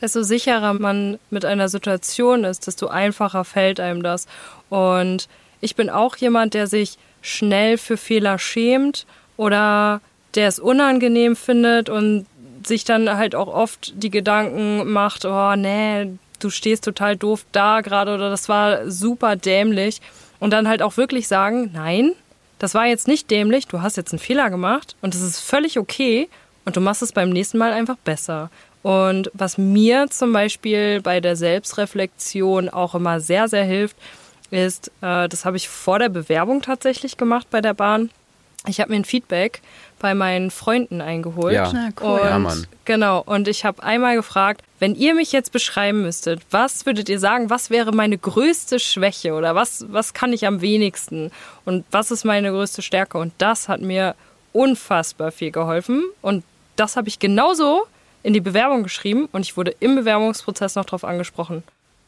Desto 0.01 0.23
sicherer 0.23 0.73
man 0.73 1.19
mit 1.29 1.43
einer 1.43 1.67
Situation 1.67 2.45
ist, 2.45 2.67
desto 2.67 2.87
einfacher 2.87 3.43
fällt 3.43 3.81
einem 3.81 4.03
das. 4.03 4.27
Und 4.69 5.27
ich 5.59 5.75
bin 5.75 5.89
auch 5.89 6.15
jemand, 6.15 6.53
der 6.53 6.67
sich 6.67 6.97
schnell 7.21 7.77
für 7.77 7.97
Fehler 7.97 8.39
schämt 8.39 9.05
oder 9.37 10.01
der 10.35 10.47
es 10.47 10.59
unangenehm 10.59 11.35
findet 11.35 11.89
und 11.89 12.25
sich 12.65 12.83
dann 12.83 13.09
halt 13.17 13.35
auch 13.35 13.47
oft 13.47 13.93
die 13.95 14.09
Gedanken 14.09 14.91
macht, 14.91 15.25
oh 15.25 15.55
nee, 15.55 16.09
du 16.39 16.49
stehst 16.49 16.83
total 16.83 17.15
doof 17.15 17.45
da 17.51 17.81
gerade 17.81 18.13
oder 18.13 18.29
das 18.29 18.49
war 18.49 18.89
super 18.89 19.35
dämlich. 19.35 20.01
Und 20.39 20.51
dann 20.51 20.67
halt 20.67 20.81
auch 20.81 20.97
wirklich 20.97 21.27
sagen, 21.27 21.71
nein, 21.73 22.11
das 22.59 22.73
war 22.73 22.85
jetzt 22.85 23.07
nicht 23.07 23.31
dämlich, 23.31 23.67
du 23.67 23.81
hast 23.81 23.97
jetzt 23.97 24.11
einen 24.11 24.19
Fehler 24.19 24.49
gemacht 24.49 24.95
und 25.01 25.13
das 25.13 25.21
ist 25.21 25.39
völlig 25.39 25.79
okay 25.79 26.29
und 26.65 26.75
du 26.75 26.81
machst 26.81 27.01
es 27.01 27.13
beim 27.13 27.29
nächsten 27.29 27.57
Mal 27.57 27.71
einfach 27.71 27.97
besser. 27.97 28.49
Und 28.83 29.31
was 29.33 29.57
mir 29.57 30.07
zum 30.09 30.31
Beispiel 30.31 31.01
bei 31.01 31.19
der 31.19 31.35
Selbstreflexion 31.35 32.69
auch 32.69 32.93
immer 32.93 33.19
sehr, 33.19 33.47
sehr 33.47 33.63
hilft, 33.63 33.97
ist, 34.51 34.91
äh, 35.01 35.27
das 35.27 35.45
habe 35.45 35.57
ich 35.57 35.69
vor 35.69 35.97
der 35.97 36.09
Bewerbung 36.09 36.61
tatsächlich 36.61 37.17
gemacht 37.17 37.47
bei 37.49 37.61
der 37.61 37.73
Bahn. 37.73 38.11
Ich 38.67 38.79
habe 38.79 38.91
mir 38.91 38.97
ein 38.97 39.05
Feedback 39.05 39.61
bei 39.99 40.13
meinen 40.13 40.51
Freunden 40.51 41.01
eingeholt. 41.01 41.53
Ja, 41.53 41.71
ja 41.71 41.89
cool. 42.01 42.19
Und, 42.19 42.25
ja, 42.25 42.39
Mann. 42.39 42.67
Genau. 42.85 43.23
Und 43.25 43.47
ich 43.47 43.65
habe 43.65 43.81
einmal 43.83 44.15
gefragt, 44.15 44.61
wenn 44.79 44.95
ihr 44.95 45.15
mich 45.15 45.31
jetzt 45.31 45.51
beschreiben 45.51 46.01
müsstet, 46.01 46.41
was 46.51 46.85
würdet 46.85 47.09
ihr 47.09 47.19
sagen, 47.19 47.49
was 47.49 47.69
wäre 47.69 47.91
meine 47.91 48.17
größte 48.17 48.79
Schwäche 48.79 49.33
oder 49.33 49.55
was, 49.55 49.85
was 49.89 50.13
kann 50.13 50.33
ich 50.33 50.45
am 50.45 50.61
wenigsten 50.61 51.31
und 51.63 51.85
was 51.91 52.11
ist 52.11 52.25
meine 52.25 52.51
größte 52.51 52.81
Stärke? 52.81 53.17
Und 53.17 53.33
das 53.37 53.67
hat 53.67 53.81
mir 53.81 54.15
unfassbar 54.53 55.31
viel 55.31 55.51
geholfen. 55.51 56.03
Und 56.21 56.43
das 56.75 56.95
habe 56.95 57.07
ich 57.07 57.19
genauso 57.19 57.83
in 58.23 58.33
die 58.33 58.41
Bewerbung 58.41 58.83
geschrieben 58.83 59.29
und 59.31 59.41
ich 59.41 59.55
wurde 59.55 59.75
im 59.79 59.95
Bewerbungsprozess 59.95 60.75
noch 60.75 60.85
darauf 60.85 61.03
angesprochen. 61.03 61.63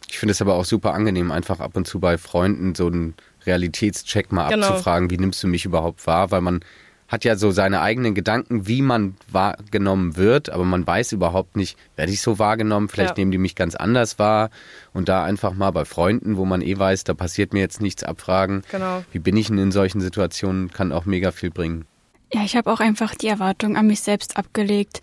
Ich 0.10 0.20
finde 0.20 0.32
es 0.32 0.42
aber 0.42 0.56
auch 0.56 0.66
super 0.66 0.94
angenehm, 0.94 1.32
einfach 1.32 1.60
ab 1.60 1.76
und 1.76 1.86
zu 1.86 2.00
bei 2.00 2.18
Freunden 2.18 2.76
so 2.76 2.88
einen 2.88 3.14
Realitätscheck 3.48 4.32
mal 4.32 4.50
Genau. 4.50 4.68
abzufragen, 4.68 5.10
wie 5.10 5.18
nimmst 5.18 5.42
du 5.42 5.48
mich 5.48 5.66
überhaupt 5.66 6.06
wahr, 6.06 6.30
weil 6.32 6.42
man 6.42 6.60
hat 7.08 7.24
ja 7.24 7.38
so 7.38 7.52
seine 7.52 7.80
eigenen 7.80 8.14
Gedanken, 8.16 8.68
wie 8.68 8.82
man 8.82 9.16
wahrgenommen 9.32 10.18
wird, 10.18 10.50
aber 10.50 10.66
man 10.66 10.86
weiß 10.86 11.14
überhaupt 11.14 11.56
nicht, 11.56 11.78
werde 11.96 12.12
ich 12.12 12.22
so 12.22 12.38
wahrgenommen, 12.38 12.90
vielleicht 12.90 13.18
Ja. 13.18 13.22
nehmen 13.22 13.32
die 13.32 13.38
mich 13.38 13.56
ganz 13.56 13.76
anders 13.76 14.20
wahr 14.20 14.50
und 14.94 15.08
da 15.08 15.24
einfach 15.24 15.54
mal 15.54 15.72
bei 15.72 15.86
Freunden, 15.86 16.36
wo 16.36 16.44
man 16.44 16.62
eh 16.62 16.78
weiß, 16.78 17.06
da 17.06 17.14
passiert 17.14 17.54
mir 17.54 17.62
jetzt 17.62 17.82
nichts, 17.82 18.04
abfragen, 18.04 18.64
Genau. 18.70 19.06
wie 19.14 19.20
bin 19.20 19.38
ich 19.38 19.48
denn 19.48 19.58
in 19.58 19.72
solchen 19.72 20.02
Situationen, 20.02 20.70
kann 20.72 20.92
auch 20.92 21.06
mega 21.06 21.32
viel 21.32 21.50
bringen. 21.50 21.86
Ja, 22.34 22.44
ich 22.44 22.58
habe 22.58 22.70
auch 22.72 22.82
einfach 22.82 23.16
die 23.16 23.28
Erwartung 23.28 23.78
an 23.78 23.88
mich 23.88 24.02
selbst 24.02 24.36
abgelegt, 24.36 25.00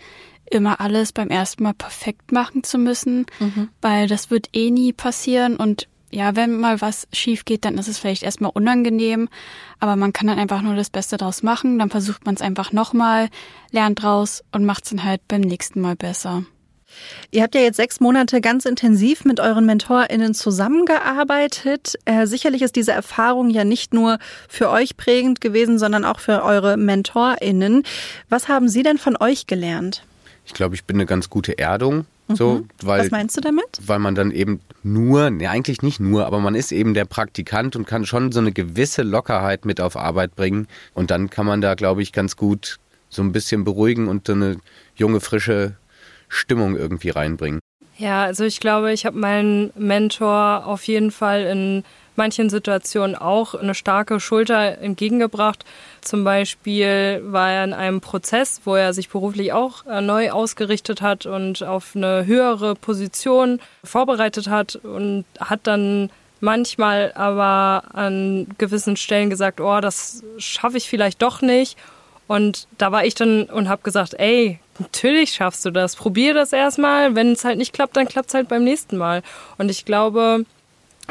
immer 0.50 0.82
alles 0.82 1.12
beim 1.12 1.28
ersten 1.30 1.62
Mal 1.62 1.72
perfekt 1.72 2.32
machen 2.32 2.64
zu 2.64 2.76
müssen, 2.76 3.24
weil 3.80 4.08
das 4.08 4.30
wird 4.30 4.50
eh 4.52 4.70
nie 4.70 4.92
passieren 4.92 5.56
und 5.56 5.88
ja, 6.14 6.36
wenn 6.36 6.60
mal 6.60 6.80
was 6.80 7.08
schief 7.12 7.44
geht, 7.44 7.64
dann 7.64 7.76
ist 7.76 7.88
es 7.88 7.98
vielleicht 7.98 8.22
erstmal 8.22 8.52
unangenehm, 8.54 9.28
aber 9.80 9.96
man 9.96 10.12
kann 10.12 10.28
dann 10.28 10.38
einfach 10.38 10.62
nur 10.62 10.76
das 10.76 10.88
Beste 10.88 11.16
draus 11.16 11.42
machen, 11.42 11.78
dann 11.80 11.90
versucht 11.90 12.24
man 12.24 12.36
es 12.36 12.40
einfach 12.40 12.70
nochmal, 12.70 13.28
lernt 13.72 14.00
draus 14.00 14.44
und 14.52 14.64
macht 14.64 14.84
es 14.84 14.90
dann 14.90 15.02
halt 15.02 15.26
beim 15.26 15.40
nächsten 15.40 15.80
Mal 15.80 15.96
besser. 15.96 16.44
Ihr 17.32 17.42
habt 17.42 17.56
ja 17.56 17.60
jetzt 17.62 17.78
sechs 17.78 17.98
Monate 17.98 18.40
ganz 18.40 18.64
intensiv 18.64 19.24
mit 19.24 19.40
euren 19.40 19.66
MentorInnen 19.66 20.34
zusammengearbeitet. 20.34 21.94
Äh, 22.04 22.28
sicherlich 22.28 22.62
ist 22.62 22.76
diese 22.76 22.92
Erfahrung 22.92 23.50
ja 23.50 23.64
nicht 23.64 23.92
nur 23.92 24.18
für 24.48 24.70
euch 24.70 24.96
prägend 24.96 25.40
gewesen, 25.40 25.80
sondern 25.80 26.04
auch 26.04 26.20
für 26.20 26.44
eure 26.44 26.76
MentorInnen. 26.76 27.82
Was 28.28 28.46
haben 28.46 28.68
sie 28.68 28.84
denn 28.84 28.98
von 28.98 29.16
euch 29.18 29.48
gelernt? 29.48 30.04
Ich 30.46 30.54
glaube, 30.54 30.76
ich 30.76 30.84
bin 30.84 30.98
eine 30.98 31.06
ganz 31.06 31.28
gute 31.28 31.58
Erdung, 31.58 32.06
so, 32.28 32.64
weil 32.82 33.00
Was 33.00 33.10
meinst 33.10 33.36
du 33.36 33.40
damit? 33.40 33.64
weil 33.86 33.98
man 33.98 34.14
dann 34.14 34.30
eben 34.30 34.60
nur, 34.82 35.30
ne, 35.30 35.48
eigentlich 35.48 35.82
nicht 35.82 36.00
nur, 36.00 36.26
aber 36.26 36.40
man 36.40 36.54
ist 36.54 36.72
eben 36.72 36.94
der 36.94 37.04
Praktikant 37.04 37.76
und 37.76 37.86
kann 37.86 38.06
schon 38.06 38.32
so 38.32 38.40
eine 38.40 38.52
gewisse 38.52 39.02
Lockerheit 39.02 39.64
mit 39.64 39.80
auf 39.80 39.96
Arbeit 39.96 40.34
bringen. 40.34 40.66
Und 40.94 41.10
dann 41.10 41.28
kann 41.28 41.46
man 41.46 41.60
da, 41.60 41.74
glaube 41.74 42.02
ich, 42.02 42.12
ganz 42.12 42.36
gut 42.36 42.78
so 43.10 43.22
ein 43.22 43.32
bisschen 43.32 43.64
beruhigen 43.64 44.08
und 44.08 44.26
so 44.26 44.32
eine 44.32 44.56
junge, 44.96 45.20
frische 45.20 45.76
Stimmung 46.28 46.76
irgendwie 46.76 47.10
reinbringen. 47.10 47.60
Ja, 47.96 48.24
also 48.24 48.44
ich 48.44 48.58
glaube, 48.58 48.92
ich 48.92 49.06
habe 49.06 49.18
meinen 49.18 49.70
Mentor 49.76 50.66
auf 50.66 50.84
jeden 50.84 51.10
Fall 51.10 51.42
in 51.42 51.84
manchen 52.16 52.50
Situationen 52.50 53.16
auch 53.16 53.54
eine 53.54 53.74
starke 53.74 54.20
Schulter 54.20 54.78
entgegengebracht. 54.78 55.64
Zum 56.00 56.24
Beispiel 56.24 57.22
war 57.24 57.50
er 57.50 57.64
in 57.64 57.72
einem 57.72 58.00
Prozess, 58.00 58.60
wo 58.64 58.74
er 58.74 58.92
sich 58.92 59.08
beruflich 59.08 59.52
auch 59.52 59.86
äh, 59.86 60.00
neu 60.00 60.30
ausgerichtet 60.30 61.02
hat 61.02 61.26
und 61.26 61.62
auf 61.62 61.92
eine 61.94 62.26
höhere 62.26 62.74
Position 62.74 63.60
vorbereitet 63.82 64.48
hat 64.48 64.76
und 64.76 65.24
hat 65.40 65.60
dann 65.64 66.10
manchmal 66.40 67.12
aber 67.14 67.84
an 67.94 68.46
gewissen 68.58 68.96
Stellen 68.96 69.30
gesagt, 69.30 69.60
oh, 69.60 69.80
das 69.80 70.22
schaffe 70.38 70.76
ich 70.76 70.88
vielleicht 70.88 71.22
doch 71.22 71.40
nicht. 71.40 71.76
Und 72.26 72.68
da 72.78 72.90
war 72.92 73.04
ich 73.04 73.14
dann 73.14 73.44
und 73.44 73.68
habe 73.68 73.82
gesagt, 73.82 74.14
ey, 74.14 74.58
natürlich 74.78 75.32
schaffst 75.32 75.64
du 75.64 75.70
das. 75.70 75.96
Probier 75.96 76.34
das 76.34 76.52
erstmal. 76.52 77.14
Wenn 77.14 77.32
es 77.32 77.44
halt 77.44 77.58
nicht 77.58 77.72
klappt, 77.72 77.96
dann 77.96 78.08
klappt 78.08 78.28
es 78.28 78.34
halt 78.34 78.48
beim 78.48 78.64
nächsten 78.64 78.96
Mal. 78.96 79.22
Und 79.58 79.70
ich 79.70 79.84
glaube, 79.84 80.44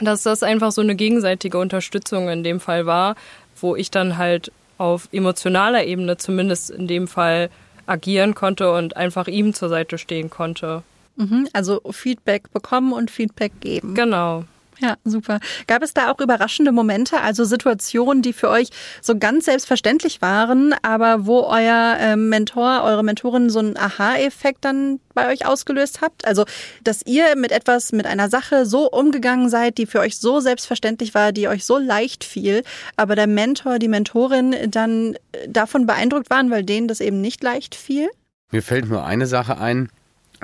dass 0.01 0.23
das 0.23 0.43
einfach 0.43 0.71
so 0.71 0.81
eine 0.81 0.95
gegenseitige 0.95 1.57
Unterstützung 1.57 2.29
in 2.29 2.43
dem 2.43 2.59
Fall 2.59 2.85
war, 2.85 3.15
wo 3.59 3.75
ich 3.75 3.91
dann 3.91 4.17
halt 4.17 4.51
auf 4.77 5.07
emotionaler 5.11 5.85
Ebene 5.85 6.17
zumindest 6.17 6.71
in 6.71 6.87
dem 6.87 7.07
Fall 7.07 7.49
agieren 7.85 8.33
konnte 8.33 8.71
und 8.73 8.97
einfach 8.97 9.27
ihm 9.27 9.53
zur 9.53 9.69
Seite 9.69 9.97
stehen 9.97 10.29
konnte. 10.29 10.83
Mhm, 11.15 11.47
also 11.53 11.81
Feedback 11.91 12.51
bekommen 12.51 12.93
und 12.93 13.11
Feedback 13.11 13.51
geben. 13.61 13.93
Genau. 13.93 14.45
Ja, 14.83 14.97
super. 15.05 15.39
Gab 15.65 15.81
es 15.81 15.93
da 15.93 16.11
auch 16.11 16.19
überraschende 16.19 16.73
Momente, 16.73 17.21
also 17.21 17.45
Situationen, 17.45 18.21
die 18.21 18.33
für 18.33 18.49
euch 18.49 18.67
so 19.01 19.17
ganz 19.17 19.45
selbstverständlich 19.45 20.21
waren, 20.21 20.75
aber 20.81 21.25
wo 21.25 21.39
euer 21.43 21.95
ähm, 22.01 22.27
Mentor, 22.27 22.83
eure 22.83 23.01
Mentorin 23.01 23.49
so 23.49 23.59
einen 23.59 23.77
Aha-Effekt 23.77 24.65
dann 24.65 24.99
bei 25.13 25.31
euch 25.31 25.45
ausgelöst 25.45 26.01
habt? 26.01 26.27
Also, 26.27 26.43
dass 26.83 27.01
ihr 27.05 27.37
mit 27.37 27.53
etwas, 27.53 27.93
mit 27.93 28.05
einer 28.05 28.27
Sache 28.27 28.65
so 28.65 28.91
umgegangen 28.91 29.47
seid, 29.47 29.77
die 29.77 29.85
für 29.85 30.01
euch 30.01 30.17
so 30.17 30.41
selbstverständlich 30.41 31.13
war, 31.13 31.31
die 31.31 31.47
euch 31.47 31.63
so 31.63 31.77
leicht 31.77 32.25
fiel, 32.25 32.63
aber 32.97 33.15
der 33.15 33.27
Mentor, 33.27 33.79
die 33.79 33.87
Mentorin 33.87 34.53
dann 34.69 35.13
äh, 35.31 35.47
davon 35.47 35.85
beeindruckt 35.85 36.29
waren, 36.29 36.51
weil 36.51 36.63
denen 36.63 36.89
das 36.89 36.99
eben 36.99 37.21
nicht 37.21 37.41
leicht 37.41 37.73
fiel? 37.73 38.09
Mir 38.51 38.61
fällt 38.61 38.89
nur 38.89 39.05
eine 39.05 39.27
Sache 39.27 39.59
ein, 39.59 39.87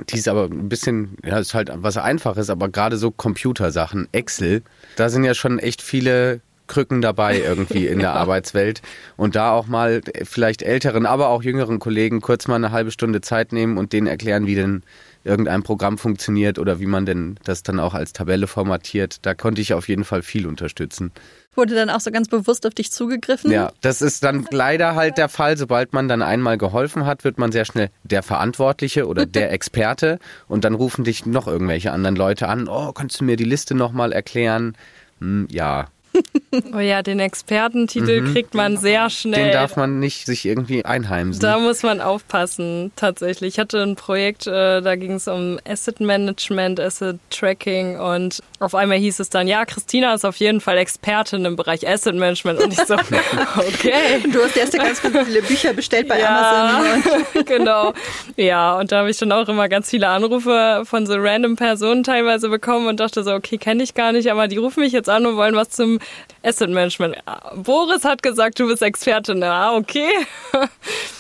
die 0.08 0.18
ist 0.18 0.27
aber 0.27 0.46
ein 0.46 0.70
bisschen, 0.70 1.18
ja, 1.24 1.39
ist 1.39 1.53
halt 1.53 1.72
was 1.74 1.98
Einfaches, 1.98 2.50
aber 2.50 2.70
gerade 2.70 2.98
so 2.98 3.12
Computersachen, 3.12 4.08
Excel, 4.12 4.63
da 4.96 5.10
sind 5.10 5.24
ja 5.24 5.34
schon 5.34 5.60
echt 5.60 5.82
viele 5.82 6.41
Krücken 6.68 7.01
dabei 7.01 7.39
irgendwie 7.39 7.88
in 7.88 8.00
der 8.00 8.13
Arbeitswelt. 8.13 8.82
Und 9.18 9.36
da 9.36 9.51
auch 9.51 9.68
mal 9.68 10.01
vielleicht 10.24 10.62
älteren, 10.62 11.06
aber 11.06 11.27
auch 11.29 11.44
jüngeren 11.44 11.79
Kollegen 11.79 12.22
kurz 12.22 12.48
mal 12.48 12.56
eine 12.56 12.72
halbe 12.72 12.91
Stunde 12.91 13.22
Zeit 13.22 13.51
nehmen 13.51 13.77
und 13.77 13.91
denen 13.91 14.08
erklären, 14.08 14.46
wie 14.48 14.56
denn 14.56 14.84
irgendein 15.24 15.64
Programm 15.64 15.98
funktioniert 15.98 16.60
oder 16.60 16.80
wie 16.80 16.86
man 16.86 17.06
denn 17.06 17.38
das 17.44 17.64
dann 17.64 17.80
auch 17.80 17.94
als 17.94 18.14
Tabelle 18.14 18.48
formatiert. 18.48 19.18
Da 19.24 19.34
konnte 19.34 19.62
ich 19.62 19.74
auf 19.74 19.88
jeden 19.88 20.04
Fall 20.04 20.22
viel 20.22 20.48
unterstützen. 20.48 21.12
Wurde 21.56 21.76
dann 21.76 21.90
auch 21.90 22.00
so 22.00 22.12
ganz 22.12 22.30
bewusst 22.30 22.66
auf 22.66 22.74
dich 22.74 22.92
zugegriffen? 22.92 23.52
Ja, 23.52 23.72
das 23.82 24.02
ist 24.02 24.24
dann 24.24 24.48
leider 24.52 24.96
halt 24.96 25.18
der 25.18 25.30
Fall. 25.30 25.58
Sobald 25.58 25.94
man 25.94 26.08
dann 26.08 26.22
einmal 26.22 26.58
geholfen 26.58 27.06
hat, 27.06 27.24
wird 27.24 27.38
man 27.38 27.52
sehr 27.52 27.66
schnell 27.66 27.90
der 28.04 28.24
Verantwortliche 28.24 29.08
oder 29.08 29.26
der 29.26 29.52
Experte 29.52 30.20
und 30.48 30.64
dann 30.64 30.74
rufen 30.74 31.04
dich 31.04 31.26
noch 31.26 31.48
irgendwelche 31.48 31.92
anderen 31.92 32.16
Leute 32.16 32.48
an. 32.48 32.68
Oh, 32.68 32.92
kannst 32.94 33.20
du 33.20 33.26
mir 33.26 33.36
die 33.36 33.44
Liste 33.44 33.76
nochmal 33.76 34.14
erklären? 34.14 34.78
Hm, 35.20 35.48
ja, 35.50 35.88
Oh 36.74 36.80
ja, 36.80 37.04
den 37.04 37.20
Expertentitel 37.20 38.34
kriegt 38.34 38.56
man 38.56 38.75
sehr 38.78 39.10
schnell. 39.12 39.46
den 39.46 39.51
darf 39.54 39.75
man 39.75 40.00
nicht 40.00 40.25
sich 40.25 40.46
irgendwie 40.48 40.84
einheimsen. 40.84 41.39
Da 41.42 41.60
muss 41.60 41.84
man 41.84 42.01
aufpassen, 42.01 42.92
tatsächlich. 42.96 43.54
Ich 43.56 43.60
hatte 43.60 43.82
ein 43.84 43.96
Projekt, 43.96 44.48
äh, 44.48 44.82
da 44.82 44.96
ging 44.96 45.13
es 45.13 45.28
um 45.28 45.60
Asset 45.68 46.00
Management, 46.00 46.80
Asset 46.80 47.18
Tracking 47.30 48.00
und 48.00 48.42
auf 48.60 48.74
einmal 48.74 48.98
hieß 48.98 49.20
es 49.20 49.30
dann, 49.30 49.48
ja, 49.48 49.63
Christina 49.66 50.13
ist 50.16 50.25
auf 50.25 50.38
jeden 50.38 50.60
Fall 50.60 50.78
Expertin 50.80 51.46
im 51.46 51.56
Bereich 51.56 51.88
Asset 51.88 52.16
Management 52.16 52.60
und 52.63 52.74
ich 52.74 52.80
so, 52.80 52.96
okay. 53.58 53.94
Du 54.32 54.42
hast 54.44 54.58
erst 54.58 54.74
ganz 54.78 55.00
viele 55.00 55.42
Bücher 55.48 55.74
bestellt 55.74 56.08
bei 56.08 56.20
Ja. 56.20 56.80
Amazon. 56.84 57.46
genau. 57.46 57.94
Ja, 58.38 58.78
und 58.80 58.92
da 58.92 59.00
habe 59.00 59.12
ich 59.12 59.18
dann 59.18 59.32
auch 59.32 59.48
immer 59.48 59.70
ganz 59.70 59.89
viele 59.92 60.08
Anrufe 60.08 60.82
von 60.86 61.06
so 61.06 61.13
random 61.16 61.56
Personen 61.56 62.04
teilweise 62.04 62.50
bekommen 62.50 62.88
und 62.88 63.00
dachte 63.00 63.24
so, 63.24 63.34
okay, 63.34 63.58
kenne 63.60 63.84
ich 63.84 63.94
gar 63.94 64.12
nicht, 64.13 64.32
aber 64.32 64.48
die 64.48 64.58
rufen 64.58 64.80
mich 64.82 64.94
jetzt 64.94 65.10
an 65.10 65.25
und 65.28 65.36
wollen 65.38 65.56
was 65.56 65.70
zum 65.70 65.99
Asset 66.44 66.70
Management. 66.70 67.18
Boris 67.56 68.03
hat 68.03 68.24
gesagt, 68.24 68.60
du 68.60 68.68
bist 68.68 68.82
Expertin. 68.82 69.44
Ah, 69.44 69.75
okay. 69.75 70.10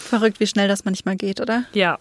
Verrückt, 0.09 0.39
wie 0.39 0.47
schnell 0.47 0.67
das 0.67 0.85
manchmal 0.85 1.15
geht, 1.15 1.41
oder? 1.41 1.65
Ja. 1.73 1.97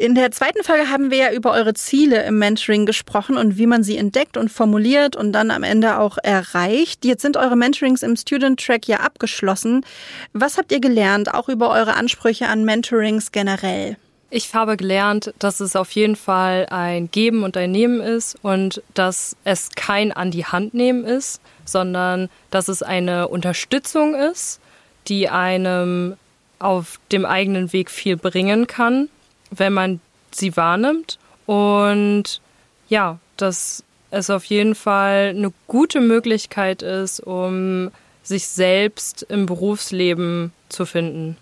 In 0.00 0.14
der 0.14 0.30
zweiten 0.30 0.62
Folge 0.62 0.90
haben 0.90 1.10
wir 1.10 1.18
ja 1.18 1.32
über 1.32 1.50
eure 1.50 1.74
Ziele 1.74 2.22
im 2.22 2.38
Mentoring 2.38 2.86
gesprochen 2.86 3.36
und 3.36 3.58
wie 3.58 3.66
man 3.66 3.82
sie 3.82 3.96
entdeckt 3.96 4.36
und 4.36 4.48
formuliert 4.48 5.16
und 5.16 5.32
dann 5.32 5.50
am 5.50 5.64
Ende 5.64 5.98
auch 5.98 6.18
erreicht. 6.22 7.04
Jetzt 7.04 7.22
sind 7.22 7.36
eure 7.36 7.56
Mentorings 7.56 8.04
im 8.04 8.14
Student 8.14 8.64
Track 8.64 8.86
ja 8.86 8.98
abgeschlossen. 8.98 9.84
Was 10.32 10.56
habt 10.56 10.70
ihr 10.70 10.80
gelernt, 10.80 11.34
auch 11.34 11.48
über 11.48 11.70
eure 11.70 11.94
Ansprüche 11.94 12.46
an 12.46 12.64
Mentorings 12.64 13.32
generell? 13.32 13.96
Ich 14.30 14.54
habe 14.54 14.76
gelernt, 14.76 15.32
dass 15.38 15.60
es 15.60 15.74
auf 15.74 15.90
jeden 15.92 16.16
Fall 16.16 16.66
ein 16.70 17.10
Geben 17.10 17.44
und 17.44 17.56
ein 17.56 17.70
Nehmen 17.70 18.00
ist 18.00 18.36
und 18.42 18.82
dass 18.92 19.36
es 19.44 19.70
kein 19.74 20.12
an 20.12 20.30
die 20.30 20.44
Hand 20.44 20.74
nehmen 20.74 21.04
ist, 21.04 21.40
sondern 21.64 22.28
dass 22.50 22.68
es 22.68 22.82
eine 22.82 23.28
Unterstützung 23.28 24.14
ist, 24.14 24.60
die 25.08 25.30
einem 25.30 26.16
auf 26.58 27.00
dem 27.10 27.24
eigenen 27.24 27.72
Weg 27.72 27.90
viel 27.90 28.16
bringen 28.18 28.66
kann, 28.66 29.08
wenn 29.50 29.72
man 29.72 30.00
sie 30.30 30.56
wahrnimmt. 30.56 31.18
Und 31.46 32.42
ja, 32.90 33.18
dass 33.38 33.82
es 34.10 34.28
auf 34.28 34.44
jeden 34.44 34.74
Fall 34.74 35.32
eine 35.34 35.52
gute 35.66 36.00
Möglichkeit 36.00 36.82
ist, 36.82 37.20
um 37.20 37.90
sich 38.22 38.46
selbst 38.46 39.22
im 39.30 39.46
Berufsleben 39.46 40.52
zu 40.68 40.84
finden. 40.84 41.38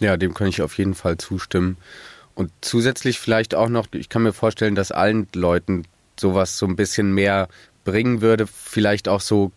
Ja, 0.00 0.18
dem 0.18 0.34
kann 0.34 0.48
ich 0.48 0.60
auf 0.60 0.76
jeden 0.76 0.94
Fall 0.94 1.16
zustimmen. 1.16 1.78
Und 2.36 2.52
zusätzlich 2.60 3.18
vielleicht 3.18 3.54
auch 3.54 3.70
noch, 3.70 3.86
ich 3.92 4.10
kann 4.10 4.22
mir 4.22 4.34
vorstellen, 4.34 4.74
dass 4.74 4.92
allen 4.92 5.26
Leuten 5.34 5.84
sowas 6.20 6.58
so 6.58 6.66
ein 6.66 6.76
bisschen 6.76 7.12
mehr 7.12 7.48
bringen 7.84 8.20
würde, 8.20 8.46
vielleicht 8.46 9.08
auch 9.08 9.22
so 9.22 9.52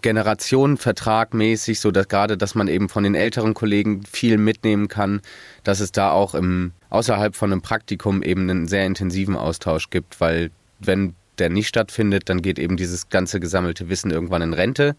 Generationenvertragmäßig, 0.00 1.78
so 1.78 1.90
dass 1.90 2.08
gerade, 2.08 2.38
dass 2.38 2.54
man 2.54 2.68
eben 2.68 2.88
von 2.88 3.04
den 3.04 3.14
älteren 3.14 3.52
Kollegen 3.52 4.02
viel 4.10 4.38
mitnehmen 4.38 4.88
kann, 4.88 5.20
dass 5.62 5.80
es 5.80 5.92
da 5.92 6.10
auch 6.10 6.34
im 6.34 6.72
außerhalb 6.88 7.36
von 7.36 7.52
einem 7.52 7.60
Praktikum 7.60 8.22
eben 8.22 8.48
einen 8.48 8.66
sehr 8.66 8.86
intensiven 8.86 9.36
Austausch 9.36 9.90
gibt, 9.90 10.20
weil 10.20 10.50
wenn 10.78 11.14
der 11.38 11.50
nicht 11.50 11.68
stattfindet, 11.68 12.30
dann 12.30 12.40
geht 12.40 12.58
eben 12.58 12.78
dieses 12.78 13.10
ganze 13.10 13.40
gesammelte 13.40 13.90
Wissen 13.90 14.10
irgendwann 14.10 14.42
in 14.42 14.54
Rente 14.54 14.96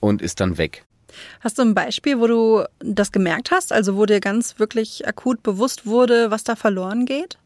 und 0.00 0.22
ist 0.22 0.40
dann 0.40 0.56
weg. 0.56 0.84
Hast 1.40 1.58
du 1.58 1.62
ein 1.62 1.74
Beispiel, 1.74 2.20
wo 2.20 2.26
du 2.26 2.64
das 2.80 3.12
gemerkt 3.12 3.50
hast, 3.50 3.72
also 3.72 3.96
wo 3.96 4.06
dir 4.06 4.20
ganz 4.20 4.58
wirklich 4.58 5.06
akut 5.06 5.42
bewusst 5.42 5.86
wurde, 5.86 6.30
was 6.30 6.44
da 6.44 6.56
verloren 6.56 7.06
geht? 7.06 7.38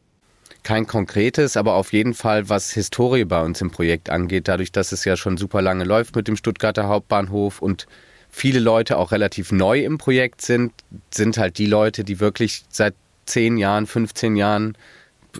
kein 0.62 0.86
konkretes, 0.86 1.56
aber 1.56 1.74
auf 1.74 1.92
jeden 1.92 2.14
Fall, 2.14 2.48
was 2.48 2.70
Historie 2.72 3.24
bei 3.24 3.42
uns 3.42 3.60
im 3.60 3.70
Projekt 3.70 4.10
angeht, 4.10 4.48
dadurch, 4.48 4.72
dass 4.72 4.92
es 4.92 5.04
ja 5.04 5.16
schon 5.16 5.36
super 5.36 5.62
lange 5.62 5.84
läuft 5.84 6.16
mit 6.16 6.28
dem 6.28 6.36
Stuttgarter 6.36 6.88
Hauptbahnhof 6.88 7.62
und 7.62 7.86
viele 8.28 8.60
Leute 8.60 8.98
auch 8.98 9.12
relativ 9.12 9.52
neu 9.52 9.80
im 9.80 9.98
Projekt 9.98 10.42
sind, 10.42 10.72
sind 11.12 11.38
halt 11.38 11.58
die 11.58 11.66
Leute, 11.66 12.04
die 12.04 12.20
wirklich 12.20 12.64
seit 12.68 12.94
10 13.26 13.56
Jahren, 13.56 13.86
15 13.86 14.36
Jahren, 14.36 14.76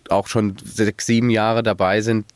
auch 0.09 0.29
schon 0.29 0.57
sechs, 0.65 1.07
sieben 1.07 1.31
Jahre 1.31 1.63
dabei 1.63 2.01
sind, 2.01 2.27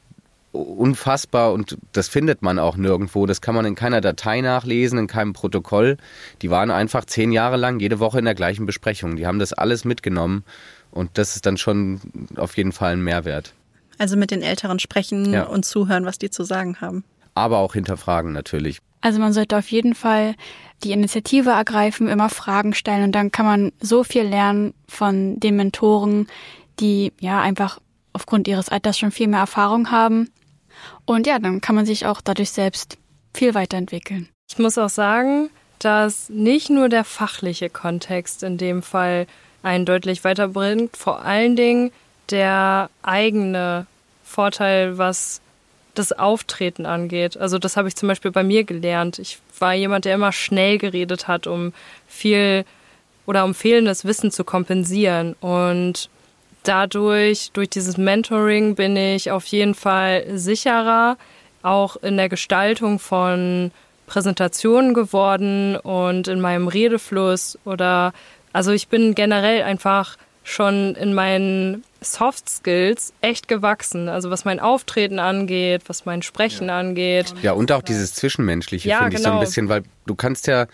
unfassbar 0.54 1.52
und 1.52 1.76
das 1.92 2.08
findet 2.08 2.42
man 2.42 2.58
auch 2.58 2.76
nirgendwo. 2.76 3.26
Das 3.26 3.40
kann 3.40 3.54
man 3.54 3.64
in 3.64 3.74
keiner 3.74 4.00
Datei 4.00 4.40
nachlesen, 4.40 4.98
in 4.98 5.06
keinem 5.06 5.32
Protokoll. 5.32 5.96
Die 6.42 6.50
waren 6.50 6.70
einfach 6.70 7.04
zehn 7.04 7.32
Jahre 7.32 7.56
lang 7.56 7.80
jede 7.80 7.98
Woche 7.98 8.18
in 8.18 8.24
der 8.24 8.34
gleichen 8.34 8.66
Besprechung. 8.66 9.16
Die 9.16 9.26
haben 9.26 9.38
das 9.38 9.52
alles 9.52 9.84
mitgenommen 9.84 10.44
und 10.90 11.10
das 11.18 11.34
ist 11.36 11.46
dann 11.46 11.56
schon 11.56 12.00
auf 12.36 12.56
jeden 12.56 12.72
Fall 12.72 12.92
ein 12.92 13.02
Mehrwert. 13.02 13.52
Also 13.98 14.16
mit 14.16 14.30
den 14.30 14.42
Älteren 14.42 14.78
sprechen 14.78 15.32
Ja. 15.32 15.44
und 15.44 15.64
zuhören, 15.64 16.04
was 16.04 16.18
die 16.18 16.30
zu 16.30 16.44
sagen 16.44 16.80
haben. 16.80 17.04
Aber 17.34 17.58
auch 17.58 17.74
hinterfragen 17.74 18.32
natürlich. 18.32 18.78
Also 19.00 19.18
man 19.20 19.32
sollte 19.32 19.58
auf 19.58 19.68
jeden 19.68 19.94
Fall 19.94 20.34
die 20.82 20.92
Initiative 20.92 21.50
ergreifen, 21.50 22.08
immer 22.08 22.30
Fragen 22.30 22.74
stellen 22.74 23.04
und 23.04 23.12
dann 23.12 23.30
kann 23.32 23.44
man 23.44 23.72
so 23.80 24.02
viel 24.04 24.22
lernen 24.22 24.72
von 24.88 25.38
den 25.40 25.56
Mentoren, 25.56 26.26
die 26.80 27.12
ja 27.20 27.40
einfach 27.40 27.80
aufgrund 28.12 28.48
ihres 28.48 28.68
Alters 28.68 28.98
schon 28.98 29.10
viel 29.10 29.28
mehr 29.28 29.40
Erfahrung 29.40 29.90
haben. 29.90 30.30
Und 31.04 31.26
ja, 31.26 31.38
dann 31.38 31.60
kann 31.60 31.74
man 31.74 31.86
sich 31.86 32.06
auch 32.06 32.20
dadurch 32.20 32.50
selbst 32.50 32.98
viel 33.34 33.54
weiterentwickeln. 33.54 34.28
Ich 34.50 34.58
muss 34.58 34.78
auch 34.78 34.88
sagen, 34.88 35.50
dass 35.78 36.28
nicht 36.30 36.70
nur 36.70 36.88
der 36.88 37.04
fachliche 37.04 37.68
Kontext 37.68 38.42
in 38.42 38.58
dem 38.58 38.82
Fall 38.82 39.26
einen 39.62 39.86
deutlich 39.86 40.24
weiterbringt, 40.24 40.96
vor 40.96 41.22
allen 41.22 41.56
Dingen 41.56 41.92
der 42.30 42.90
eigene 43.02 43.86
Vorteil, 44.24 44.98
was 44.98 45.40
das 45.94 46.12
Auftreten 46.12 46.86
angeht. 46.86 47.36
Also 47.36 47.58
das 47.58 47.76
habe 47.76 47.88
ich 47.88 47.96
zum 47.96 48.08
Beispiel 48.08 48.30
bei 48.30 48.42
mir 48.42 48.64
gelernt. 48.64 49.18
Ich 49.18 49.38
war 49.58 49.74
jemand, 49.74 50.04
der 50.04 50.14
immer 50.14 50.32
schnell 50.32 50.78
geredet 50.78 51.28
hat, 51.28 51.46
um 51.46 51.72
viel 52.08 52.64
oder 53.26 53.44
um 53.44 53.54
fehlendes 53.54 54.04
Wissen 54.04 54.30
zu 54.30 54.44
kompensieren. 54.44 55.34
Und 55.40 56.10
dadurch, 56.64 57.50
durch 57.52 57.70
dieses 57.70 57.96
Mentoring, 57.96 58.74
bin 58.74 58.96
ich 58.96 59.30
auf 59.30 59.46
jeden 59.46 59.74
Fall 59.74 60.24
sicherer, 60.34 61.16
auch 61.62 61.96
in 61.96 62.16
der 62.16 62.28
Gestaltung 62.28 62.98
von 62.98 63.70
Präsentationen 64.06 64.92
geworden 64.92 65.76
und 65.76 66.28
in 66.28 66.40
meinem 66.40 66.68
Redefluss 66.68 67.58
oder 67.64 68.12
also 68.52 68.70
ich 68.70 68.88
bin 68.88 69.14
generell 69.14 69.62
einfach 69.62 70.16
schon 70.44 70.94
in 70.94 71.14
meinen 71.14 71.84
Soft 72.02 72.48
Skills 72.48 73.14
echt 73.22 73.48
gewachsen. 73.48 74.08
Also 74.10 74.30
was 74.30 74.44
mein 74.44 74.60
Auftreten 74.60 75.18
angeht, 75.18 75.82
was 75.86 76.04
mein 76.04 76.22
Sprechen 76.22 76.68
angeht. 76.68 77.34
Ja, 77.42 77.52
und 77.52 77.72
auch 77.72 77.82
dieses 77.82 78.14
Zwischenmenschliche 78.14 78.88
Ja, 78.88 78.98
finde 78.98 79.16
ich 79.16 79.22
so 79.22 79.28
ein 79.28 79.32
genau. 79.32 79.40
bisschen, 79.40 79.68
weil 79.70 79.82
du 80.06 80.14
kannst 80.14 80.46
ja 80.46 80.66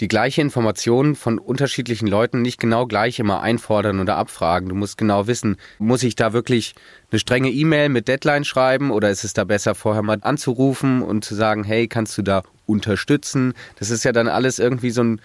die 0.00 0.08
gleiche 0.08 0.40
Information 0.40 1.14
von 1.14 1.38
unterschiedlichen 1.38 2.06
Leuten 2.06 2.40
nicht 2.40 2.58
genau 2.58 2.86
gleich 2.86 3.18
immer 3.18 3.42
einfordern 3.42 4.00
oder 4.00 4.16
abfragen. 4.16 4.70
Du 4.70 4.74
musst 4.74 4.96
genau 4.96 5.26
wissen, 5.26 5.56
muss 5.78 6.02
ich 6.02 6.16
da 6.16 6.32
wirklich 6.32 6.74
eine 7.10 7.18
strenge 7.18 7.50
E-Mail 7.50 7.90
mit 7.90 8.08
Deadline 8.08 8.44
schreiben 8.44 8.90
oder 8.90 9.10
ist 9.10 9.24
es 9.24 9.34
da 9.34 9.44
besser 9.44 9.74
vorher 9.74 10.02
mal 10.02 10.18
anzurufen 10.22 11.02
und 11.02 11.24
zu 11.24 11.34
sagen, 11.34 11.64
hey, 11.64 11.86
kannst 11.86 12.16
du 12.16 12.22
da 12.22 12.42
unterstützen? 12.66 13.52
Das 13.78 13.90
ist 13.90 14.04
ja 14.04 14.12
dann 14.12 14.28
alles 14.28 14.58
irgendwie 14.58 14.90
so 14.90 15.02
ein 15.02 15.20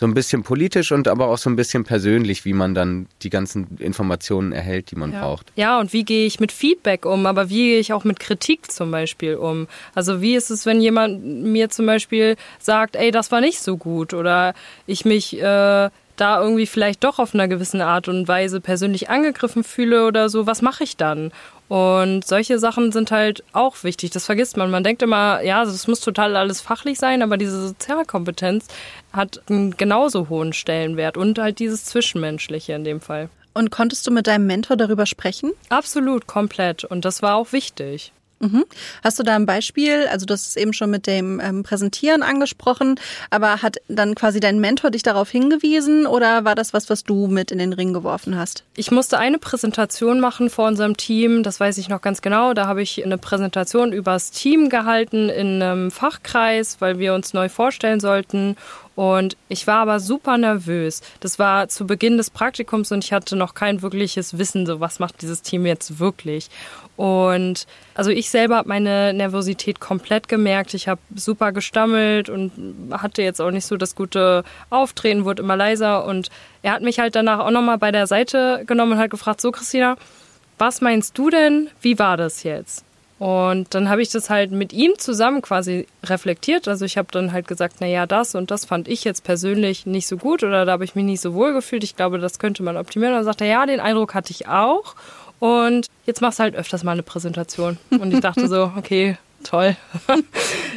so 0.00 0.06
ein 0.06 0.14
bisschen 0.14 0.42
politisch 0.42 0.92
und 0.92 1.08
aber 1.08 1.28
auch 1.28 1.36
so 1.36 1.50
ein 1.50 1.56
bisschen 1.56 1.84
persönlich, 1.84 2.46
wie 2.46 2.54
man 2.54 2.74
dann 2.74 3.06
die 3.20 3.28
ganzen 3.28 3.76
Informationen 3.78 4.50
erhält, 4.50 4.90
die 4.90 4.96
man 4.96 5.12
braucht. 5.12 5.52
Ja, 5.56 5.78
und 5.78 5.92
wie 5.92 6.04
gehe 6.04 6.26
ich 6.26 6.40
mit 6.40 6.52
Feedback 6.52 7.04
um, 7.04 7.26
aber 7.26 7.50
wie 7.50 7.68
gehe 7.68 7.78
ich 7.78 7.92
auch 7.92 8.04
mit 8.04 8.18
Kritik 8.18 8.72
zum 8.72 8.90
Beispiel 8.90 9.34
um? 9.34 9.68
Also 9.94 10.22
wie 10.22 10.34
ist 10.34 10.50
es, 10.50 10.64
wenn 10.64 10.80
jemand 10.80 11.22
mir 11.22 11.68
zum 11.68 11.84
Beispiel 11.84 12.36
sagt, 12.58 12.96
ey, 12.96 13.10
das 13.10 13.30
war 13.30 13.42
nicht 13.42 13.60
so 13.60 13.76
gut 13.76 14.14
oder 14.14 14.54
ich 14.86 15.04
mich 15.04 15.38
äh, 15.38 15.90
da 16.20 16.40
irgendwie 16.40 16.66
vielleicht 16.66 17.04
doch 17.04 17.18
auf 17.18 17.34
einer 17.34 17.48
gewissen 17.48 17.82
Art 17.82 18.08
und 18.08 18.26
Weise 18.26 18.62
persönlich 18.62 19.10
angegriffen 19.10 19.64
fühle 19.64 20.06
oder 20.06 20.30
so, 20.30 20.46
was 20.46 20.62
mache 20.62 20.84
ich 20.84 20.96
dann? 20.96 21.30
Und 21.70 22.26
solche 22.26 22.58
Sachen 22.58 22.90
sind 22.90 23.12
halt 23.12 23.44
auch 23.52 23.84
wichtig. 23.84 24.10
Das 24.10 24.26
vergisst 24.26 24.56
man. 24.56 24.72
Man 24.72 24.82
denkt 24.82 25.02
immer, 25.02 25.40
ja, 25.42 25.64
das 25.64 25.86
muss 25.86 26.00
total 26.00 26.34
alles 26.34 26.60
fachlich 26.60 26.98
sein, 26.98 27.22
aber 27.22 27.36
diese 27.36 27.68
Sozialkompetenz 27.68 28.66
hat 29.12 29.40
einen 29.48 29.76
genauso 29.76 30.28
hohen 30.28 30.52
Stellenwert 30.52 31.16
und 31.16 31.38
halt 31.38 31.60
dieses 31.60 31.84
Zwischenmenschliche 31.84 32.72
in 32.72 32.82
dem 32.82 33.00
Fall. 33.00 33.28
Und 33.54 33.70
konntest 33.70 34.04
du 34.04 34.10
mit 34.10 34.26
deinem 34.26 34.48
Mentor 34.48 34.76
darüber 34.76 35.06
sprechen? 35.06 35.52
Absolut, 35.68 36.26
komplett. 36.26 36.82
Und 36.82 37.04
das 37.04 37.22
war 37.22 37.36
auch 37.36 37.52
wichtig. 37.52 38.12
Hast 39.04 39.18
du 39.18 39.22
da 39.22 39.36
ein 39.36 39.44
Beispiel? 39.44 40.06
Also 40.10 40.24
du 40.24 40.32
hast 40.32 40.48
es 40.48 40.56
eben 40.56 40.72
schon 40.72 40.90
mit 40.90 41.06
dem 41.06 41.40
ähm, 41.40 41.62
Präsentieren 41.62 42.22
angesprochen, 42.22 42.98
aber 43.28 43.62
hat 43.62 43.76
dann 43.88 44.14
quasi 44.14 44.40
dein 44.40 44.60
Mentor 44.60 44.90
dich 44.90 45.02
darauf 45.02 45.28
hingewiesen 45.28 46.06
oder 46.06 46.44
war 46.44 46.54
das 46.54 46.72
was, 46.72 46.88
was 46.88 47.04
du 47.04 47.26
mit 47.26 47.50
in 47.50 47.58
den 47.58 47.74
Ring 47.74 47.92
geworfen 47.92 48.38
hast? 48.38 48.64
Ich 48.76 48.90
musste 48.90 49.18
eine 49.18 49.38
Präsentation 49.38 50.20
machen 50.20 50.48
vor 50.48 50.68
unserem 50.68 50.96
Team, 50.96 51.42
das 51.42 51.60
weiß 51.60 51.76
ich 51.78 51.90
noch 51.90 52.00
ganz 52.00 52.22
genau. 52.22 52.54
Da 52.54 52.66
habe 52.66 52.80
ich 52.80 53.04
eine 53.04 53.18
Präsentation 53.18 53.92
übers 53.92 54.30
Team 54.30 54.70
gehalten 54.70 55.28
in 55.28 55.62
einem 55.62 55.90
Fachkreis, 55.90 56.80
weil 56.80 56.98
wir 56.98 57.14
uns 57.14 57.34
neu 57.34 57.50
vorstellen 57.50 58.00
sollten. 58.00 58.56
Und 59.00 59.38
ich 59.48 59.66
war 59.66 59.78
aber 59.78 59.98
super 59.98 60.36
nervös. 60.36 61.00
Das 61.20 61.38
war 61.38 61.68
zu 61.68 61.86
Beginn 61.86 62.18
des 62.18 62.28
Praktikums 62.28 62.92
und 62.92 63.02
ich 63.02 63.14
hatte 63.14 63.34
noch 63.34 63.54
kein 63.54 63.80
wirkliches 63.80 64.36
Wissen, 64.36 64.66
so 64.66 64.78
was 64.78 64.98
macht 64.98 65.22
dieses 65.22 65.40
Team 65.40 65.64
jetzt 65.64 66.00
wirklich. 66.00 66.50
Und 66.96 67.66
also 67.94 68.10
ich 68.10 68.28
selber 68.28 68.56
habe 68.56 68.68
meine 68.68 69.14
Nervosität 69.14 69.80
komplett 69.80 70.28
gemerkt. 70.28 70.74
Ich 70.74 70.86
habe 70.86 71.00
super 71.16 71.52
gestammelt 71.52 72.28
und 72.28 72.52
hatte 72.92 73.22
jetzt 73.22 73.40
auch 73.40 73.50
nicht 73.50 73.64
so 73.64 73.78
das 73.78 73.94
gute 73.94 74.44
Auftreten, 74.68 75.24
wurde 75.24 75.44
immer 75.44 75.56
leiser. 75.56 76.04
Und 76.04 76.28
er 76.60 76.72
hat 76.72 76.82
mich 76.82 76.98
halt 76.98 77.14
danach 77.14 77.38
auch 77.38 77.50
nochmal 77.50 77.78
bei 77.78 77.92
der 77.92 78.06
Seite 78.06 78.64
genommen 78.66 78.92
und 78.92 78.98
hat 78.98 79.08
gefragt, 79.08 79.40
so 79.40 79.50
Christina, 79.50 79.96
was 80.58 80.82
meinst 80.82 81.16
du 81.16 81.30
denn? 81.30 81.70
Wie 81.80 81.98
war 81.98 82.18
das 82.18 82.42
jetzt? 82.42 82.84
Und 83.20 83.74
dann 83.74 83.90
habe 83.90 84.00
ich 84.00 84.08
das 84.08 84.30
halt 84.30 84.50
mit 84.50 84.72
ihm 84.72 84.92
zusammen 84.96 85.42
quasi 85.42 85.86
reflektiert. 86.04 86.66
Also 86.66 86.86
ich 86.86 86.96
habe 86.96 87.08
dann 87.12 87.32
halt 87.32 87.46
gesagt, 87.46 87.76
na 87.80 87.86
ja, 87.86 88.06
das 88.06 88.34
und 88.34 88.50
das 88.50 88.64
fand 88.64 88.88
ich 88.88 89.04
jetzt 89.04 89.24
persönlich 89.24 89.84
nicht 89.84 90.06
so 90.06 90.16
gut 90.16 90.42
oder 90.42 90.64
da 90.64 90.72
habe 90.72 90.84
ich 90.84 90.94
mich 90.94 91.04
nicht 91.04 91.20
so 91.20 91.34
wohl 91.34 91.52
gefühlt. 91.52 91.84
Ich 91.84 91.96
glaube, 91.96 92.18
das 92.18 92.38
könnte 92.38 92.62
man 92.62 92.78
optimieren. 92.78 93.12
Und 93.12 93.18
dann 93.18 93.26
sagt 93.26 93.42
er, 93.42 93.46
ja, 93.46 93.66
den 93.66 93.78
Eindruck 93.78 94.14
hatte 94.14 94.30
ich 94.30 94.48
auch. 94.48 94.94
Und 95.38 95.88
jetzt 96.06 96.22
machst 96.22 96.38
du 96.38 96.44
halt 96.44 96.56
öfters 96.56 96.82
mal 96.82 96.92
eine 96.92 97.02
Präsentation. 97.02 97.76
Und 97.90 98.14
ich 98.14 98.20
dachte 98.20 98.48
so, 98.48 98.72
okay, 98.78 99.18
toll. 99.44 99.76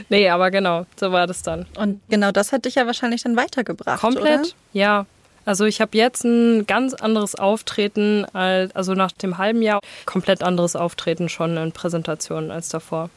nee, 0.10 0.28
aber 0.28 0.52
genau, 0.52 0.86
so 0.98 1.14
war 1.14 1.28
das 1.28 1.44
dann. 1.44 1.66
Und 1.78 2.02
genau 2.10 2.34
das 2.34 2.52
hat 2.52 2.66
dich 2.66 2.76
ja 2.76 2.86
wahrscheinlich 2.86 3.24
dann 3.24 3.38
weitergebracht, 3.38 4.02
Komplett, 4.02 4.40
oder? 4.42 4.50
ja. 4.74 5.06
Also 5.46 5.66
ich 5.66 5.82
habe 5.82 5.98
jetzt 5.98 6.24
ein 6.24 6.66
ganz 6.68 6.94
anderes 6.94 7.36
Auftreten, 7.36 8.26
als, 8.34 8.76
also 8.76 8.94
nach 8.94 9.12
dem 9.12 9.38
halben 9.38 9.62
Jahr 9.62 9.80
komplett 10.06 10.44
anderes 10.44 10.76
Auftreten 10.76 11.30
schon 11.30 11.58
in 11.58 11.72
Präsentationen 11.72 12.52
als 12.52 12.70
davor. 12.70 13.10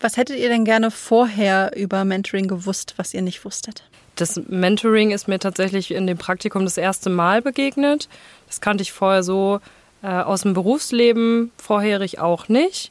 Was 0.00 0.16
hättet 0.16 0.38
ihr 0.38 0.48
denn 0.48 0.64
gerne 0.64 0.90
vorher 0.90 1.76
über 1.76 2.04
Mentoring 2.04 2.48
gewusst, 2.48 2.94
was 2.96 3.14
ihr 3.14 3.22
nicht 3.22 3.44
wusstet? 3.44 3.84
Das 4.16 4.40
Mentoring 4.48 5.10
ist 5.10 5.28
mir 5.28 5.38
tatsächlich 5.38 5.90
in 5.92 6.06
dem 6.06 6.18
Praktikum 6.18 6.64
das 6.64 6.76
erste 6.76 7.08
Mal 7.08 7.40
begegnet. 7.40 8.08
Das 8.46 8.60
kannte 8.60 8.82
ich 8.82 8.92
vorher 8.92 9.22
so 9.22 9.60
äh, 10.02 10.08
aus 10.08 10.42
dem 10.42 10.52
Berufsleben, 10.52 11.50
vorherig 11.56 12.18
auch 12.18 12.48
nicht. 12.48 12.90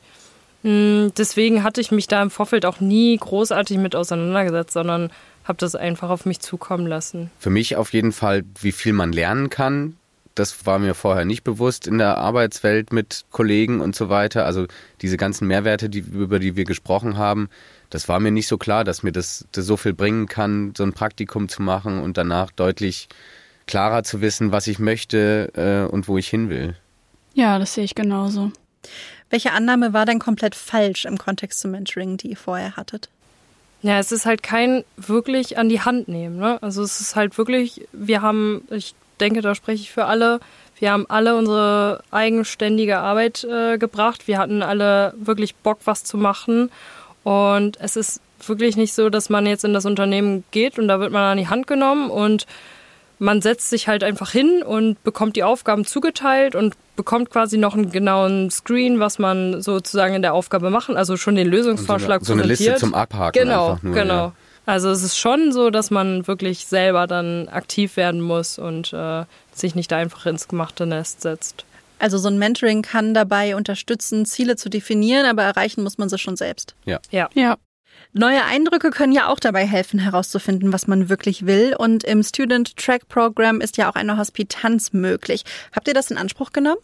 Mm, 0.63 1.09
Deswegen 1.17 1.63
hatte 1.63 1.81
ich 1.81 1.91
mich 1.91 2.07
da 2.07 2.21
im 2.21 2.31
Vorfeld 2.31 2.65
auch 2.65 2.79
nie 2.79 3.17
großartig 3.17 3.77
mit 3.77 3.95
auseinandergesetzt, 3.95 4.73
sondern 4.73 5.11
habe 5.43 5.57
das 5.57 5.75
einfach 5.75 6.09
auf 6.09 6.25
mich 6.25 6.39
zukommen 6.39 6.87
lassen. 6.87 7.31
Für 7.39 7.49
mich 7.49 7.75
auf 7.75 7.93
jeden 7.93 8.11
Fall, 8.11 8.43
wie 8.59 8.71
viel 8.71 8.93
man 8.93 9.11
lernen 9.11 9.49
kann. 9.49 9.97
Das 10.35 10.65
war 10.65 10.79
mir 10.79 10.93
vorher 10.93 11.25
nicht 11.25 11.43
bewusst 11.43 11.87
in 11.87 11.97
der 11.97 12.17
Arbeitswelt 12.17 12.93
mit 12.93 13.25
Kollegen 13.31 13.81
und 13.81 13.95
so 13.95 14.09
weiter. 14.09 14.45
Also 14.45 14.65
diese 15.01 15.17
ganzen 15.17 15.47
Mehrwerte, 15.47 15.89
die, 15.89 15.99
über 15.99 16.39
die 16.39 16.55
wir 16.55 16.63
gesprochen 16.63 17.17
haben, 17.17 17.49
das 17.89 18.07
war 18.07 18.19
mir 18.21 18.31
nicht 18.31 18.47
so 18.47 18.57
klar, 18.57 18.85
dass 18.85 19.03
mir 19.03 19.11
das, 19.11 19.45
das 19.51 19.65
so 19.65 19.75
viel 19.75 19.93
bringen 19.93 20.27
kann, 20.27 20.73
so 20.77 20.83
ein 20.83 20.93
Praktikum 20.93 21.49
zu 21.49 21.61
machen 21.61 21.99
und 21.99 22.17
danach 22.17 22.49
deutlich 22.51 23.09
klarer 23.67 24.03
zu 24.03 24.21
wissen, 24.21 24.51
was 24.51 24.67
ich 24.67 24.79
möchte 24.79 25.51
äh, 25.55 25.91
und 25.91 26.07
wo 26.07 26.17
ich 26.17 26.29
hin 26.29 26.49
will. 26.49 26.75
Ja, 27.33 27.59
das 27.59 27.73
sehe 27.73 27.83
ich 27.83 27.95
genauso. 27.95 28.51
Welche 29.29 29.51
Annahme 29.51 29.93
war 29.93 30.05
denn 30.05 30.19
komplett 30.19 30.55
falsch 30.55 31.05
im 31.05 31.17
Kontext 31.17 31.59
zum 31.59 31.71
Mentoring, 31.71 32.17
die 32.17 32.31
ihr 32.31 32.37
vorher 32.37 32.75
hattet? 32.75 33.09
Ja, 33.81 33.97
es 33.99 34.11
ist 34.11 34.25
halt 34.25 34.43
kein 34.43 34.83
wirklich 34.95 35.57
an 35.57 35.69
die 35.69 35.81
Hand 35.81 36.07
nehmen. 36.07 36.37
Ne? 36.37 36.59
Also 36.61 36.83
es 36.83 37.01
ist 37.01 37.15
halt 37.15 37.37
wirklich, 37.37 37.87
wir 37.91 38.21
haben, 38.21 38.63
ich 38.69 38.93
denke, 39.19 39.41
da 39.41 39.55
spreche 39.55 39.81
ich 39.81 39.91
für 39.91 40.05
alle, 40.05 40.39
wir 40.77 40.91
haben 40.91 41.05
alle 41.09 41.35
unsere 41.35 42.03
eigenständige 42.11 42.97
Arbeit 42.97 43.43
äh, 43.43 43.77
gebracht. 43.77 44.27
Wir 44.27 44.39
hatten 44.39 44.63
alle 44.63 45.13
wirklich 45.17 45.55
Bock, 45.55 45.79
was 45.85 46.03
zu 46.03 46.17
machen. 46.17 46.71
Und 47.23 47.79
es 47.79 47.95
ist 47.95 48.19
wirklich 48.47 48.77
nicht 48.77 48.93
so, 48.93 49.09
dass 49.09 49.29
man 49.29 49.45
jetzt 49.45 49.63
in 49.63 49.73
das 49.73 49.85
Unternehmen 49.85 50.43
geht 50.51 50.79
und 50.79 50.87
da 50.87 50.99
wird 50.99 51.11
man 51.11 51.23
an 51.23 51.37
die 51.37 51.47
Hand 51.47 51.67
genommen 51.67 52.09
und 52.09 52.47
man 53.21 53.39
setzt 53.39 53.69
sich 53.69 53.87
halt 53.87 54.03
einfach 54.03 54.31
hin 54.31 54.63
und 54.63 55.01
bekommt 55.03 55.35
die 55.35 55.43
Aufgaben 55.43 55.85
zugeteilt 55.85 56.55
und 56.55 56.73
bekommt 56.95 57.29
quasi 57.29 57.59
noch 57.59 57.75
einen 57.75 57.91
genauen 57.91 58.49
Screen, 58.49 58.99
was 58.99 59.19
man 59.19 59.61
sozusagen 59.61 60.15
in 60.15 60.23
der 60.23 60.33
Aufgabe 60.33 60.71
machen, 60.71 60.97
also 60.97 61.17
schon 61.17 61.35
den 61.35 61.47
Lösungsvorschlag 61.47 62.25
so 62.25 62.33
eine, 62.33 62.41
so 62.41 62.43
eine 62.45 62.51
Liste 62.51 62.75
zum 62.77 62.95
Abhaken 62.95 63.39
Genau, 63.39 63.73
einfach 63.73 63.83
nur, 63.83 63.93
genau. 63.93 64.13
Ja. 64.13 64.33
Also 64.65 64.89
es 64.89 65.03
ist 65.03 65.19
schon 65.19 65.51
so, 65.51 65.69
dass 65.69 65.91
man 65.91 66.27
wirklich 66.27 66.65
selber 66.65 67.05
dann 67.05 67.47
aktiv 67.47 67.95
werden 67.95 68.21
muss 68.21 68.57
und 68.57 68.91
äh, 68.91 69.25
sich 69.53 69.75
nicht 69.75 69.93
einfach 69.93 70.25
ins 70.25 70.47
gemachte 70.47 70.87
Nest 70.87 71.21
setzt. 71.21 71.65
Also 71.99 72.17
so 72.17 72.27
ein 72.27 72.39
Mentoring 72.39 72.81
kann 72.81 73.13
dabei 73.13 73.55
unterstützen, 73.55 74.25
Ziele 74.25 74.55
zu 74.55 74.69
definieren, 74.69 75.27
aber 75.27 75.43
erreichen 75.43 75.83
muss 75.83 75.99
man 75.99 76.09
sie 76.09 76.17
schon 76.17 76.37
selbst. 76.37 76.73
Ja. 76.85 76.99
Ja. 77.11 77.29
Neue 78.13 78.43
Eindrücke 78.43 78.89
können 78.89 79.13
ja 79.13 79.27
auch 79.29 79.39
dabei 79.39 79.65
helfen, 79.65 79.99
herauszufinden, 79.99 80.73
was 80.73 80.87
man 80.87 81.07
wirklich 81.07 81.45
will. 81.45 81.75
Und 81.77 82.03
im 82.03 82.23
Student 82.23 82.75
Track 82.75 83.07
Program 83.07 83.61
ist 83.61 83.77
ja 83.77 83.89
auch 83.89 83.95
eine 83.95 84.17
Hospitanz 84.17 84.91
möglich. 84.91 85.43
Habt 85.73 85.87
ihr 85.87 85.93
das 85.93 86.11
in 86.11 86.17
Anspruch 86.17 86.51
genommen? 86.51 86.79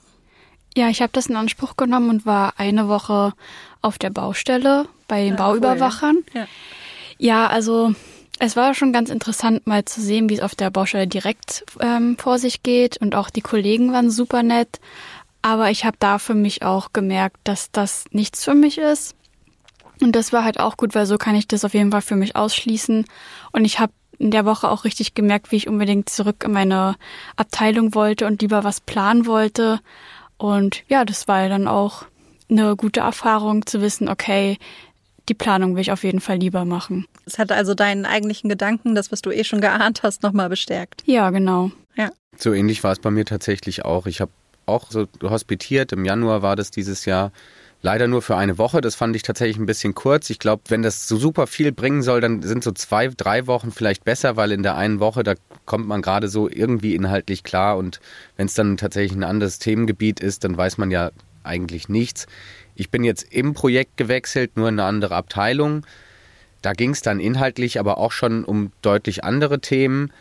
Ja, 0.75 0.89
ich 0.89 1.01
habe 1.01 1.11
das 1.11 1.27
in 1.27 1.35
Anspruch 1.35 1.75
genommen 1.75 2.09
und 2.09 2.25
war 2.25 2.53
eine 2.57 2.87
Woche 2.87 3.33
auf 3.81 3.97
der 3.97 4.09
Baustelle 4.09 4.87
bei 5.07 5.23
den 5.23 5.35
Bauüberwachern. 5.35 6.23
Ja. 6.33 6.47
Ja, 7.17 7.47
also 7.47 7.93
es 8.39 8.55
war 8.55 8.73
schon 8.73 8.93
ganz 8.93 9.09
interessant, 9.09 9.65
mal 9.65 9.83
zu 9.85 10.01
sehen, 10.01 10.29
wie 10.29 10.35
es 10.35 10.41
auf 10.41 10.55
der 10.55 10.69
Baustelle 10.69 11.07
direkt 11.07 11.65
ähm, 11.79 12.17
vor 12.17 12.37
sich 12.37 12.63
geht. 12.63 12.97
Und 12.97 13.15
auch 13.15 13.29
die 13.29 13.41
Kollegen 13.41 13.91
waren 13.91 14.11
super 14.11 14.43
nett. 14.43 14.79
Aber 15.41 15.71
ich 15.71 15.83
habe 15.83 15.97
da 15.99 16.19
für 16.19 16.35
mich 16.35 16.61
auch 16.61 16.93
gemerkt, 16.93 17.37
dass 17.43 17.71
das 17.71 18.05
nichts 18.11 18.43
für 18.43 18.53
mich 18.53 18.77
ist. 18.77 19.15
Und 20.01 20.15
das 20.15 20.33
war 20.33 20.43
halt 20.43 20.59
auch 20.59 20.77
gut, 20.77 20.95
weil 20.95 21.05
so 21.05 21.17
kann 21.17 21.35
ich 21.35 21.47
das 21.47 21.65
auf 21.65 21.73
jeden 21.73 21.91
Fall 21.91 22.01
für 22.01 22.15
mich 22.15 22.35
ausschließen. 22.35 23.05
Und 23.51 23.65
ich 23.65 23.79
habe 23.79 23.93
in 24.19 24.31
der 24.31 24.45
Woche 24.45 24.69
auch 24.69 24.83
richtig 24.83 25.13
gemerkt, 25.13 25.51
wie 25.51 25.57
ich 25.57 25.67
unbedingt 25.67 26.09
zurück 26.09 26.43
in 26.45 26.51
meine 26.51 26.95
Abteilung 27.35 27.93
wollte 27.93 28.25
und 28.25 28.41
lieber 28.41 28.63
was 28.63 28.81
planen 28.81 29.25
wollte. 29.25 29.79
Und 30.37 30.83
ja, 30.87 31.05
das 31.05 31.27
war 31.27 31.49
dann 31.49 31.67
auch 31.67 32.05
eine 32.49 32.75
gute 32.75 33.01
Erfahrung 33.01 33.65
zu 33.65 33.81
wissen, 33.81 34.07
okay, 34.07 34.57
die 35.29 35.33
Planung 35.33 35.75
will 35.75 35.81
ich 35.81 35.91
auf 35.91 36.03
jeden 36.03 36.21
Fall 36.21 36.37
lieber 36.37 36.63
machen. 36.63 37.05
Es 37.25 37.37
hat 37.37 37.51
also 37.51 37.73
deinen 37.73 38.05
eigentlichen 38.05 38.49
Gedanken, 38.49 38.95
das, 38.95 39.11
was 39.11 39.21
du 39.21 39.31
eh 39.31 39.43
schon 39.43 39.61
geahnt 39.61 40.03
hast, 40.03 40.23
nochmal 40.23 40.47
bestärkt. 40.47 41.03
Ja, 41.05 41.29
genau. 41.31 41.71
So 42.37 42.53
ähnlich 42.53 42.83
war 42.83 42.91
es 42.91 42.99
bei 42.99 43.09
mir 43.09 43.25
tatsächlich 43.25 43.83
auch. 43.83 44.05
Ich 44.05 44.21
habe 44.21 44.31
auch 44.65 44.91
so 44.91 45.07
hospitiert. 45.23 45.91
Im 45.91 46.05
Januar 46.05 46.41
war 46.41 46.55
das 46.55 46.71
dieses 46.71 47.05
Jahr. 47.05 47.31
Leider 47.87 48.09
nur 48.09 48.21
für 48.21 48.35
eine 48.35 48.57
Woche. 48.57 48.81
Das 48.81 48.95
fand 48.95 49.15
ich 49.15 49.21
tatsächlich 49.21 49.55
ein 49.55 49.65
bisschen 49.65 49.95
kurz. 49.95 50.29
Ich 50.29 50.39
glaube, 50.39 50.63
wenn 50.67 50.81
das 50.81 51.07
so 51.07 51.15
super 51.15 51.47
viel 51.47 51.71
bringen 51.71 52.01
soll, 52.01 52.19
dann 52.19 52.41
sind 52.41 52.61
so 52.61 52.73
zwei, 52.73 53.07
drei 53.07 53.47
Wochen 53.47 53.71
vielleicht 53.71 54.03
besser, 54.03 54.35
weil 54.35 54.51
in 54.51 54.61
der 54.61 54.75
einen 54.75 54.99
Woche, 54.99 55.23
da 55.23 55.35
kommt 55.65 55.87
man 55.87 56.01
gerade 56.01 56.27
so 56.27 56.49
irgendwie 56.49 56.95
inhaltlich 56.95 57.43
klar. 57.45 57.77
Und 57.77 58.01
wenn 58.35 58.47
es 58.47 58.55
dann 58.55 58.75
tatsächlich 58.75 59.17
ein 59.17 59.23
anderes 59.23 59.59
Themengebiet 59.59 60.19
ist, 60.19 60.43
dann 60.43 60.57
weiß 60.57 60.77
man 60.77 60.91
ja 60.91 61.11
eigentlich 61.45 61.87
nichts. 61.87 62.27
Ich 62.75 62.89
bin 62.89 63.05
jetzt 63.05 63.33
im 63.33 63.53
Projekt 63.53 63.95
gewechselt, 63.95 64.57
nur 64.57 64.67
in 64.67 64.81
eine 64.81 64.83
andere 64.89 65.15
Abteilung. 65.15 65.85
Da 66.61 66.73
ging 66.73 66.89
es 66.89 67.01
dann 67.01 67.21
inhaltlich 67.21 67.79
aber 67.79 67.99
auch 67.99 68.11
schon 68.11 68.43
um 68.43 68.73
deutlich 68.81 69.23
andere 69.23 69.61
Themen, 69.61 70.11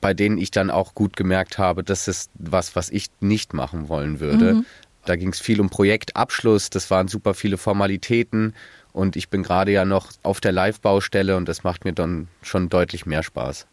bei 0.00 0.14
denen 0.14 0.38
ich 0.38 0.52
dann 0.52 0.70
auch 0.70 0.94
gut 0.94 1.16
gemerkt 1.16 1.58
habe, 1.58 1.82
das 1.82 2.06
ist 2.06 2.30
was, 2.34 2.76
was 2.76 2.88
ich 2.90 3.08
nicht 3.18 3.52
machen 3.52 3.88
wollen 3.88 4.20
würde. 4.20 4.62
Da 5.06 5.16
ging 5.16 5.30
es 5.30 5.40
viel 5.40 5.60
um 5.60 5.70
Projektabschluss, 5.70 6.68
das 6.68 6.90
waren 6.90 7.08
super 7.08 7.34
viele 7.34 7.56
Formalitäten 7.56 8.54
und 8.92 9.16
ich 9.16 9.28
bin 9.28 9.42
gerade 9.42 9.70
ja 9.72 9.84
noch 9.84 10.10
auf 10.22 10.40
der 10.40 10.52
Live-Baustelle 10.52 11.36
und 11.36 11.48
das 11.48 11.64
macht 11.64 11.84
mir 11.84 11.92
dann 11.92 12.28
schon 12.42 12.68
deutlich 12.68 13.06
mehr 13.06 13.22
Spaß. 13.22 13.66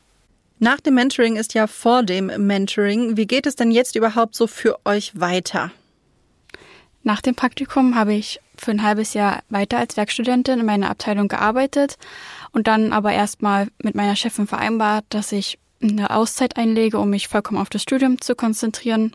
Nach 0.59 0.79
dem 0.79 0.93
Mentoring 0.93 1.35
ist 1.35 1.55
ja 1.55 1.67
vor 1.67 2.03
dem 2.03 2.27
Mentoring. 2.27 3.17
Wie 3.17 3.25
geht 3.25 3.47
es 3.47 3.55
denn 3.55 3.71
jetzt 3.71 3.95
überhaupt 3.95 4.35
so 4.35 4.47
für 4.47 4.77
euch 4.85 5.19
weiter? 5.19 5.71
Nach 7.01 7.19
dem 7.19 7.35
Praktikum 7.35 7.95
habe 7.95 8.13
ich 8.13 8.39
für 8.55 8.71
ein 8.71 8.83
halbes 8.83 9.13
Jahr 9.13 9.41
weiter 9.49 9.79
als 9.79 9.97
Werkstudentin 9.97 10.59
in 10.59 10.65
meiner 10.65 10.89
Abteilung 10.89 11.27
gearbeitet 11.27 11.97
und 12.51 12.67
dann 12.67 12.93
aber 12.93 13.11
erstmal 13.11 13.67
mit 13.81 13.95
meiner 13.95 14.15
Chefin 14.15 14.47
vereinbart, 14.47 15.03
dass 15.09 15.31
ich 15.31 15.57
eine 15.81 16.11
Auszeit 16.11 16.55
einlege, 16.55 16.99
um 16.99 17.09
mich 17.09 17.27
vollkommen 17.27 17.59
auf 17.59 17.69
das 17.69 17.81
Studium 17.81 18.21
zu 18.21 18.35
konzentrieren. 18.35 19.13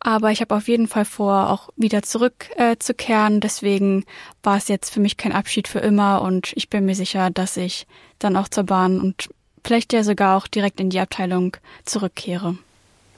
Aber 0.00 0.30
ich 0.30 0.40
habe 0.40 0.54
auf 0.54 0.68
jeden 0.68 0.88
Fall 0.88 1.04
vor, 1.04 1.50
auch 1.50 1.68
wieder 1.76 2.02
zurückzukehren. 2.02 3.36
Äh, 3.36 3.40
zu. 3.40 3.40
Deswegen 3.40 4.04
war 4.42 4.56
es 4.56 4.68
jetzt 4.68 4.92
für 4.92 5.00
mich 5.00 5.16
kein 5.16 5.32
Abschied 5.32 5.68
für 5.68 5.80
immer 5.80 6.22
und 6.22 6.52
ich 6.54 6.68
bin 6.68 6.84
mir 6.84 6.94
sicher, 6.94 7.30
dass 7.30 7.56
ich 7.56 7.86
dann 8.18 8.36
auch 8.36 8.48
zur 8.48 8.64
Bahn 8.64 9.00
und 9.00 9.28
vielleicht 9.64 9.92
ja 9.92 10.02
sogar 10.02 10.36
auch 10.36 10.46
direkt 10.46 10.80
in 10.80 10.90
die 10.90 11.00
Abteilung 11.00 11.56
zurückkehre. 11.84 12.56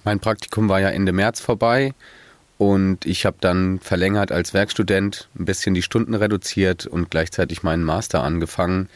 Mein 0.04 0.20
Praktikum 0.20 0.68
war 0.68 0.80
ja 0.80 0.88
Ende 0.88 1.12
März 1.12 1.40
vorbei 1.40 1.94
und 2.58 3.06
ich 3.06 3.26
habe 3.26 3.36
dann 3.40 3.78
verlängert 3.80 4.32
als 4.32 4.52
Werkstudent, 4.54 5.28
ein 5.38 5.44
bisschen 5.44 5.74
die 5.74 5.82
Stunden 5.82 6.14
reduziert 6.14 6.86
und 6.86 7.10
gleichzeitig 7.10 7.62
meinen 7.62 7.84
Master 7.84 8.22
angefangen, 8.22 8.88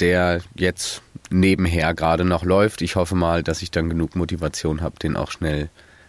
der 0.00 0.40
jetzt 0.54 1.02
nebenher 1.30 1.94
gerade 1.94 2.24
noch 2.24 2.44
läuft. 2.44 2.82
Ich 2.82 2.96
hoffe 2.96 3.14
mal, 3.14 3.42
dass 3.42 3.62
ich 3.62 3.70
dann 3.70 3.88
genug 3.88 4.16
Motivation 4.16 4.80
habe, 4.80 4.98
den 4.98 5.16
auch 5.16 5.30
schnell 5.30 5.68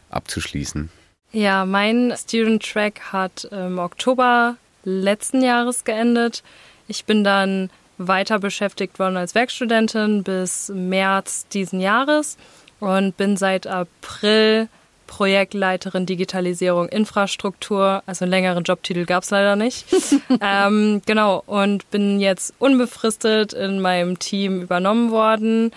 abzuschließen. 0.09 0.89
Ja, 1.31 1.65
mein 1.65 2.13
Student 2.17 2.63
Track 2.63 3.11
hat 3.11 3.45
im 3.51 3.77
Oktober 3.77 4.57
letzten 4.83 5.43
Jahres 5.43 5.83
geendet. 5.83 6.43
Ich 6.87 7.05
bin 7.05 7.23
dann 7.23 7.69
weiter 7.99 8.39
beschäftigt 8.39 8.97
worden 8.97 9.17
als 9.17 9.35
Werkstudentin 9.35 10.23
bis 10.23 10.69
März 10.73 11.47
diesen 11.49 11.81
Jahres 11.81 12.37
und 12.79 13.17
bin 13.17 13.37
seit 13.37 13.67
April 13.67 14.69
Projektleiterin 15.09 16.05
Digitalisierung 16.05 16.87
Infrastruktur. 16.87 18.03
Also 18.05 18.25
einen 18.25 18.29
längeren 18.29 18.63
Jobtitel 18.63 19.05
gab 19.05 19.23
es 19.23 19.31
leider 19.31 19.55
nicht. 19.55 19.85
ähm, 20.41 21.01
genau, 21.07 21.41
und 21.47 21.89
bin 21.89 22.19
jetzt 22.19 22.53
unbefristet 22.59 23.51
in 23.53 23.81
meinem 23.81 24.19
Team 24.19 24.61
übernommen 24.61 25.09
worden. 25.09 25.71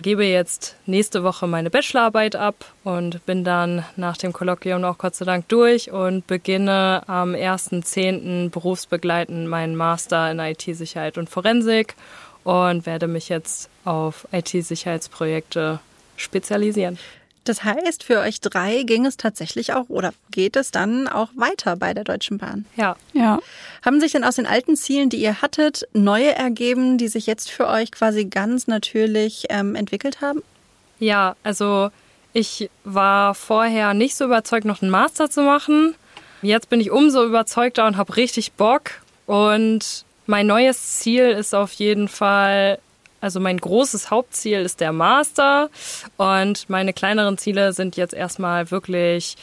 Gebe 0.00 0.24
jetzt 0.24 0.76
nächste 0.86 1.22
Woche 1.22 1.46
meine 1.46 1.68
Bachelorarbeit 1.68 2.36
ab 2.36 2.72
und 2.82 3.24
bin 3.26 3.44
dann 3.44 3.84
nach 3.96 4.16
dem 4.16 4.32
Kolloquium 4.32 4.82
auch 4.82 4.96
Gott 4.96 5.14
sei 5.14 5.26
Dank 5.26 5.46
durch 5.48 5.90
und 5.92 6.26
beginne 6.26 7.02
am 7.06 7.34
1.10. 7.34 8.48
berufsbegleitend 8.48 9.46
meinen 9.46 9.76
Master 9.76 10.30
in 10.30 10.38
IT-Sicherheit 10.38 11.18
und 11.18 11.28
Forensik 11.28 11.96
und 12.44 12.86
werde 12.86 13.08
mich 13.08 13.28
jetzt 13.28 13.68
auf 13.84 14.26
IT-Sicherheitsprojekte 14.32 15.80
spezialisieren. 16.16 16.98
Das 17.44 17.64
heißt, 17.64 18.04
für 18.04 18.18
euch 18.20 18.40
drei 18.40 18.82
ging 18.82 19.06
es 19.06 19.16
tatsächlich 19.16 19.72
auch 19.72 19.88
oder 19.88 20.12
geht 20.30 20.56
es 20.56 20.70
dann 20.70 21.08
auch 21.08 21.30
weiter 21.34 21.76
bei 21.76 21.94
der 21.94 22.04
Deutschen 22.04 22.38
Bahn? 22.38 22.66
Ja, 22.76 22.96
Ja. 23.12 23.38
Haben 23.84 24.00
sich 24.00 24.12
denn 24.12 24.24
aus 24.24 24.36
den 24.36 24.46
alten 24.46 24.76
Zielen, 24.76 25.08
die 25.08 25.16
ihr 25.16 25.40
hattet, 25.40 25.88
neue 25.92 26.34
ergeben, 26.34 26.98
die 26.98 27.08
sich 27.08 27.26
jetzt 27.26 27.50
für 27.50 27.66
euch 27.66 27.92
quasi 27.92 28.26
ganz 28.26 28.66
natürlich 28.66 29.46
ähm, 29.48 29.74
entwickelt 29.74 30.20
haben? 30.20 30.42
Ja, 30.98 31.34
also 31.42 31.90
ich 32.32 32.70
war 32.84 33.34
vorher 33.34 33.94
nicht 33.94 34.16
so 34.16 34.26
überzeugt, 34.26 34.66
noch 34.66 34.82
einen 34.82 34.90
Master 34.90 35.30
zu 35.30 35.42
machen. 35.42 35.94
Jetzt 36.42 36.68
bin 36.68 36.80
ich 36.80 36.90
umso 36.90 37.24
überzeugter 37.24 37.86
und 37.86 37.96
habe 37.96 38.16
richtig 38.16 38.52
Bock. 38.52 38.92
Und 39.26 40.04
mein 40.26 40.46
neues 40.46 40.98
Ziel 40.98 41.30
ist 41.30 41.54
auf 41.54 41.72
jeden 41.72 42.08
Fall, 42.08 42.78
also 43.20 43.40
mein 43.40 43.58
großes 43.58 44.10
Hauptziel 44.10 44.60
ist 44.60 44.80
der 44.80 44.92
Master. 44.92 45.70
Und 46.16 46.68
meine 46.68 46.92
kleineren 46.92 47.38
Ziele 47.38 47.72
sind 47.72 47.96
jetzt 47.96 48.14
erstmal 48.14 48.70
wirklich 48.70 49.36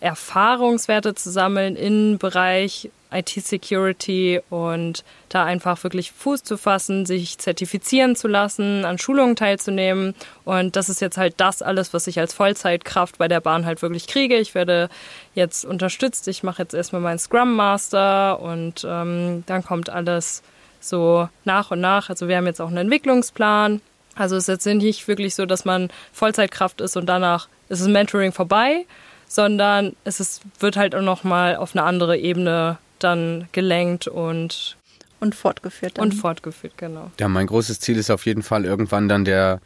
Erfahrungswerte 0.00 1.14
zu 1.14 1.30
sammeln 1.30 1.76
im 1.76 2.18
Bereich 2.18 2.90
IT-Security 3.12 4.40
und 4.50 5.04
da 5.28 5.44
einfach 5.44 5.82
wirklich 5.84 6.12
Fuß 6.12 6.42
zu 6.42 6.56
fassen, 6.56 7.06
sich 7.06 7.38
zertifizieren 7.38 8.16
zu 8.16 8.26
lassen, 8.26 8.84
an 8.84 8.98
Schulungen 8.98 9.36
teilzunehmen. 9.36 10.14
Und 10.44 10.76
das 10.76 10.88
ist 10.88 11.00
jetzt 11.00 11.18
halt 11.18 11.34
das 11.36 11.62
alles, 11.62 11.92
was 11.92 12.06
ich 12.06 12.18
als 12.18 12.34
Vollzeitkraft 12.34 13.18
bei 13.18 13.28
der 13.28 13.40
Bahn 13.40 13.66
halt 13.66 13.82
wirklich 13.82 14.06
kriege. 14.06 14.36
Ich 14.38 14.54
werde 14.54 14.88
jetzt 15.34 15.64
unterstützt. 15.64 16.26
Ich 16.28 16.42
mache 16.42 16.62
jetzt 16.62 16.74
erstmal 16.74 17.02
meinen 17.02 17.18
Scrum 17.18 17.54
Master 17.54 18.40
und 18.40 18.86
ähm, 18.88 19.44
dann 19.46 19.62
kommt 19.62 19.90
alles 19.90 20.42
so 20.82 21.28
nach 21.44 21.70
und 21.70 21.80
nach. 21.80 22.10
Also 22.10 22.28
wir 22.28 22.36
haben 22.36 22.46
jetzt 22.46 22.60
auch 22.60 22.68
einen 22.68 22.78
Entwicklungsplan. 22.78 23.80
Also 24.14 24.36
es 24.36 24.48
ist 24.48 24.66
jetzt 24.66 24.66
nicht 24.66 25.08
wirklich 25.08 25.34
so, 25.34 25.46
dass 25.46 25.64
man 25.64 25.88
Vollzeitkraft 26.12 26.80
ist 26.80 26.96
und 26.96 27.06
danach 27.06 27.48
ist 27.68 27.80
das 27.80 27.88
Mentoring 27.88 28.32
vorbei, 28.32 28.84
sondern 29.26 29.96
es 30.04 30.20
ist, 30.20 30.42
wird 30.60 30.76
halt 30.76 30.94
auch 30.94 31.00
nochmal 31.02 31.56
auf 31.56 31.74
eine 31.74 31.84
andere 31.84 32.18
Ebene 32.18 32.76
dann 32.98 33.48
gelenkt 33.52 34.06
und, 34.08 34.76
Und 35.20 35.34
fortgeführt 35.34 35.96
dann. 35.96 36.04
und 36.04 36.12
fortgeführt, 36.12 36.74
genau. 36.76 37.10
Ja, 37.18 37.28
mein 37.28 37.46
großes 37.46 37.80
Ziel 37.80 37.96
ist 37.96 38.10
auf 38.10 38.26
jeden 38.26 38.42
Fall 38.42 38.66
irgendwann 38.66 39.08
dann 39.08 39.24
der 39.24 39.60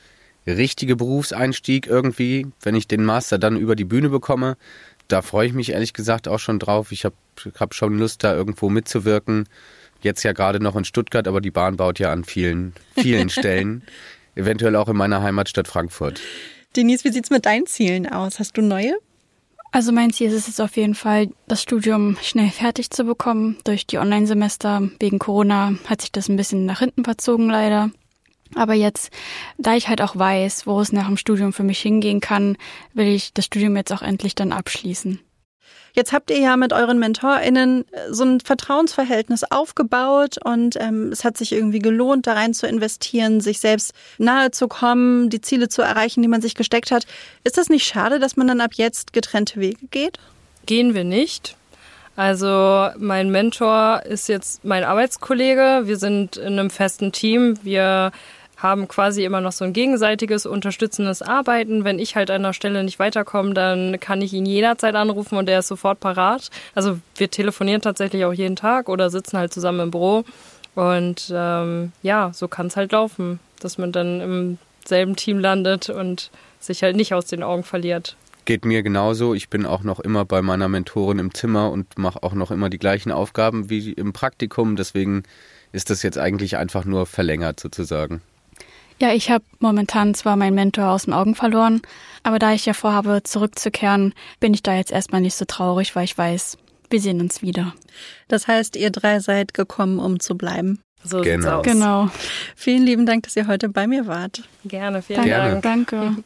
richtige 0.47 0.95
Berufseinstieg 0.95 1.89
irgendwie, 1.89 2.47
wenn 2.63 2.77
ich 2.77 2.87
den 2.87 3.05
Master 3.05 3.39
dann 3.39 3.57
über 3.57 3.75
die 3.75 3.85
Bühne 3.85 4.11
bekomme. 4.11 4.57
Da 5.09 5.23
freue 5.23 5.49
ich 5.49 5.53
mich 5.53 5.71
ehrlich 5.71 5.93
gesagt 5.93 6.29
auch 6.29 6.39
schon 6.39 6.59
drauf. 6.59 6.93
Ich 6.93 7.05
habe 7.05 7.17
hab 7.59 7.75
schon 7.75 7.99
Lust, 7.99 8.23
da 8.25 8.35
irgendwo 8.35 8.69
mitzuwirken. 8.69 9.49
Jetzt 10.07 10.23
ja 10.23 10.33
gerade 10.33 10.61
noch 10.61 10.77
in 10.77 10.85
Stuttgart, 10.85 11.27
aber 11.27 11.41
die 11.41 11.51
Bahn 11.51 11.77
baut 11.77 11.99
ja 11.99 12.13
an 12.13 12.23
vielen, 12.23 12.75
vielen 12.97 13.29
Stellen. 13.29 13.83
Eventuell 14.37 14.77
auch 14.77 14.89
in 14.89 14.97
meiner 14.97 15.21
Heimatstadt 15.21 15.67
Frankfurt. 15.67 16.21
Denise, 16.77 17.03
wie 17.03 17.11
sieht's 17.11 17.31
mit 17.31 17.45
deinen 17.45 17.67
Zielen 17.67 18.07
aus? 18.07 18.39
Hast 18.39 18.57
du 18.57 18.63
neue? 18.63 18.95
Also 19.73 19.91
mein 19.91 20.13
Ziel 20.13 20.29
ist 20.29 20.35
es 20.35 20.47
jetzt 20.47 20.61
auf 20.61 20.77
jeden 20.77 20.95
Fall, 20.95 21.31
das 21.49 21.61
Studium 21.61 22.17
schnell 22.23 22.51
fertig 22.51 22.91
zu 22.91 23.03
bekommen. 23.03 23.57
Durch 23.65 23.85
die 23.85 23.99
Online-Semester 23.99 24.89
wegen 25.01 25.19
Corona 25.19 25.75
hat 25.89 26.03
sich 26.03 26.13
das 26.13 26.29
ein 26.29 26.37
bisschen 26.37 26.67
nach 26.67 26.79
hinten 26.79 27.03
verzogen 27.03 27.51
leider. 27.51 27.91
Aber 28.55 28.75
jetzt, 28.75 29.11
da 29.59 29.75
ich 29.75 29.89
halt 29.89 30.03
auch 30.03 30.15
weiß, 30.15 30.69
wo 30.69 30.81
es 30.81 30.93
nach 30.93 31.09
dem 31.09 31.17
Studium 31.17 31.53
für 31.53 31.65
mich 31.65 31.81
hingehen 31.81 32.21
kann, 32.21 32.57
will 32.95 33.09
ich 33.09 33.33
das 33.33 33.47
Studium 33.47 33.75
jetzt 33.75 33.93
auch 33.93 34.03
endlich 34.03 34.37
dann 34.37 34.53
abschließen. 34.53 35.19
Jetzt 35.95 36.13
habt 36.13 36.31
ihr 36.31 36.39
ja 36.39 36.57
mit 36.57 36.73
euren 36.73 36.99
MentorInnen 36.99 37.85
äh, 37.91 38.13
so 38.13 38.25
ein 38.25 38.41
Vertrauensverhältnis 38.41 39.45
aufgebaut 39.45 40.37
und 40.45 40.77
ähm, 40.79 41.11
es 41.11 41.25
hat 41.25 41.37
sich 41.37 41.53
irgendwie 41.53 41.79
gelohnt, 41.79 42.27
da 42.27 42.35
rein 42.35 42.53
zu 42.53 42.67
investieren, 42.67 43.41
sich 43.41 43.61
selbst 43.61 43.93
nahe 44.19 44.51
zu 44.51 44.69
kommen, 44.69 45.31
die 45.31 45.41
Ziele 45.41 45.69
zu 45.69 45.83
erreichen, 45.83 46.23
die 46.23 46.29
man 46.29 46.43
sich 46.43 46.55
gesteckt 46.55 46.91
hat. 46.91 47.07
Ist 47.45 47.57
das 47.57 47.69
nicht 47.69 47.87
schade, 47.87 48.19
dass 48.19 48.37
man 48.37 48.47
dann 48.47 48.61
ab 48.61 48.73
jetzt 48.75 49.13
getrennte 49.13 49.61
Wege 49.61 49.87
geht? 49.91 50.19
Gehen 50.67 50.95
wir 50.95 51.05
nicht. 51.05 51.57
Also 52.17 52.89
mein 52.99 53.31
Mentor 53.31 54.03
ist 54.05 54.29
jetzt 54.29 54.65
mein 54.65 54.85
Arbeitskollege. 54.85 55.83
Wir 55.85 55.99
sind 55.99 56.39
in 56.39 56.59
einem 56.59 56.71
festen 56.71 57.13
Team. 57.13 57.59
Wir 57.63 58.11
haben 58.57 58.89
quasi 58.89 59.25
immer 59.25 59.41
noch 59.41 59.53
so 59.53 59.65
ein 59.65 59.73
gegenseitiges 59.73 60.47
unterstützendes 60.47 61.23
Arbeiten. 61.23 61.85
Wenn 61.85 61.99
ich 61.99 62.17
halt 62.17 62.31
an 62.31 62.43
der 62.43 62.53
Stelle 62.53 62.83
nicht 62.85 62.99
weiterkomme, 62.99 63.55
dann 63.55 64.01
kann 64.01 64.23
ich 64.23 64.33
ihn 64.33 64.47
jederzeit 64.47 64.95
anrufen 64.95 65.37
und 65.37 65.49
er 65.49 65.59
ist 65.59 65.69
sofort 65.69 66.01
parat. 66.01 66.51
Also 66.75 66.99
wir 67.17 67.31
telefonieren 67.31 67.83
tatsächlich 67.83 68.25
auch 68.25 68.33
jeden 68.33 68.57
Tag 68.57 68.89
oder 68.89 69.11
sitzen 69.11 69.39
halt 69.39 69.53
zusammen 69.53 69.81
im 69.81 69.91
Büro. 69.91 70.25
Und 70.75 71.33
ähm, 71.35 71.93
ja, 72.03 72.31
so 72.33 72.49
kann 72.49 72.67
es 72.67 72.77
halt 72.77 72.93
laufen, 72.93 73.41
dass 73.61 73.79
man 73.79 73.93
dann 73.93 74.21
im 74.21 74.59
selben 74.85 75.17
Team 75.17 75.39
landet 75.39 75.89
und 75.91 76.31
sich 76.61 76.83
halt 76.83 76.97
nicht 76.97 77.15
aus 77.15 77.27
den 77.27 77.43
Augen 77.43 77.63
verliert. 77.63 78.17
Geht 78.45 78.65
mir 78.65 78.83
genauso. 78.83 79.35
Ich 79.35 79.49
bin 79.49 79.67
auch 79.67 79.83
noch 79.83 80.01
immer 80.01 80.25
bei 80.25 80.41
meiner 80.41 80.69
Mentorin 80.69 81.19
im 81.19 81.35
Zimmer 81.35 81.73
und 81.73 81.99
mache 81.99 82.23
auch 82.23 82.35
noch 82.35 82.51
immer 82.51 82.71
die 82.71 82.79
gleichen 82.79 83.11
Aufgaben 83.11 83.71
wie 83.71 83.93
im 83.93 84.13
Praktikum. 84.13 84.77
Deswegen 84.77 85.25
ist 85.73 85.91
das 85.91 86.03
jetzt 86.03 86.17
eigentlich 86.17 86.57
einfach 86.57 86.85
nur 86.85 87.07
verlängert 87.07 87.59
sozusagen. 87.59 88.23
Ja, 88.99 89.13
ich 89.13 89.31
habe 89.31 89.45
momentan 89.59 90.15
zwar 90.15 90.37
meinen 90.37 90.55
Mentor 90.55 90.89
aus 90.89 91.05
den 91.05 91.13
Augen 91.13 91.35
verloren, 91.35 91.83
aber 92.23 92.39
da 92.39 92.53
ich 92.53 92.65
ja 92.65 92.73
vorhabe, 92.73 93.23
zurückzukehren, 93.23 94.15
bin 94.41 94.55
ich 94.55 94.63
da 94.63 94.75
jetzt 94.75 94.91
erstmal 94.91 95.21
nicht 95.21 95.35
so 95.35 95.45
traurig, 95.45 95.95
weil 95.95 96.05
ich 96.05 96.17
weiß, 96.17 96.57
wir 96.89 97.01
sehen 97.01 97.21
uns 97.21 97.43
wieder. 97.43 97.75
Das 98.29 98.49
heißt, 98.49 98.75
ihr 98.77 98.91
drei 98.91 99.21
seid 99.21 99.53
gekommen, 99.55 99.99
um 99.99 100.19
zu 100.21 100.37
bleiben. 100.37 100.81
So 101.05 101.21
Genau. 101.21 101.35
sieht's 101.37 101.47
aus. 101.47 101.63
Genau. 101.65 102.11
Vielen 102.57 102.85
lieben 102.85 103.05
Dank, 103.07 103.25
dass 103.25 103.37
ihr 103.37 103.47
heute 103.47 103.69
bei 103.69 103.87
mir 103.87 104.07
wart. 104.07 104.43
Gerne, 104.65 105.03
vielen 105.03 105.29
Danke. 105.29 105.61
Dank. 105.61 105.91
Danke. 105.91 106.17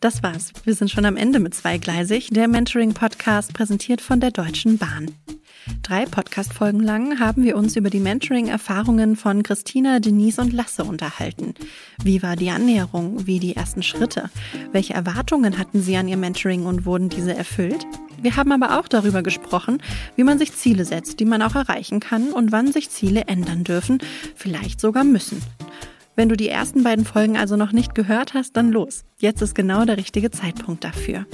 Das 0.00 0.22
war's. 0.22 0.52
Wir 0.64 0.74
sind 0.74 0.90
schon 0.90 1.06
am 1.06 1.16
Ende 1.16 1.38
mit 1.38 1.54
Zweigleisig, 1.54 2.28
der 2.30 2.48
Mentoring-Podcast 2.48 3.54
präsentiert 3.54 4.00
von 4.02 4.20
der 4.20 4.32
Deutschen 4.32 4.76
Bahn. 4.76 5.10
Drei 5.84 6.06
Podcast-Folgen 6.06 6.80
lang 6.80 7.20
haben 7.20 7.44
wir 7.44 7.58
uns 7.58 7.76
über 7.76 7.90
die 7.90 8.00
Mentoring-Erfahrungen 8.00 9.16
von 9.16 9.42
Christina, 9.42 10.00
Denise 10.00 10.38
und 10.40 10.54
Lasse 10.54 10.82
unterhalten. 10.82 11.52
Wie 12.02 12.22
war 12.22 12.36
die 12.36 12.48
Annäherung? 12.48 13.26
Wie 13.26 13.38
die 13.38 13.54
ersten 13.54 13.82
Schritte? 13.82 14.30
Welche 14.72 14.94
Erwartungen 14.94 15.58
hatten 15.58 15.82
sie 15.82 15.98
an 15.98 16.08
ihr 16.08 16.16
Mentoring 16.16 16.64
und 16.64 16.86
wurden 16.86 17.10
diese 17.10 17.36
erfüllt? 17.36 17.86
Wir 18.18 18.34
haben 18.34 18.50
aber 18.52 18.80
auch 18.80 18.88
darüber 18.88 19.22
gesprochen, 19.22 19.82
wie 20.16 20.24
man 20.24 20.38
sich 20.38 20.54
Ziele 20.54 20.86
setzt, 20.86 21.20
die 21.20 21.26
man 21.26 21.42
auch 21.42 21.54
erreichen 21.54 22.00
kann 22.00 22.32
und 22.32 22.50
wann 22.50 22.72
sich 22.72 22.88
Ziele 22.88 23.24
ändern 23.26 23.62
dürfen, 23.62 23.98
vielleicht 24.34 24.80
sogar 24.80 25.04
müssen. 25.04 25.42
Wenn 26.16 26.30
du 26.30 26.36
die 26.36 26.48
ersten 26.48 26.82
beiden 26.82 27.04
Folgen 27.04 27.36
also 27.36 27.56
noch 27.56 27.72
nicht 27.72 27.94
gehört 27.94 28.32
hast, 28.32 28.56
dann 28.56 28.70
los. 28.70 29.04
Jetzt 29.18 29.42
ist 29.42 29.54
genau 29.54 29.84
der 29.84 29.98
richtige 29.98 30.30
Zeitpunkt 30.30 30.82
dafür. 30.82 31.26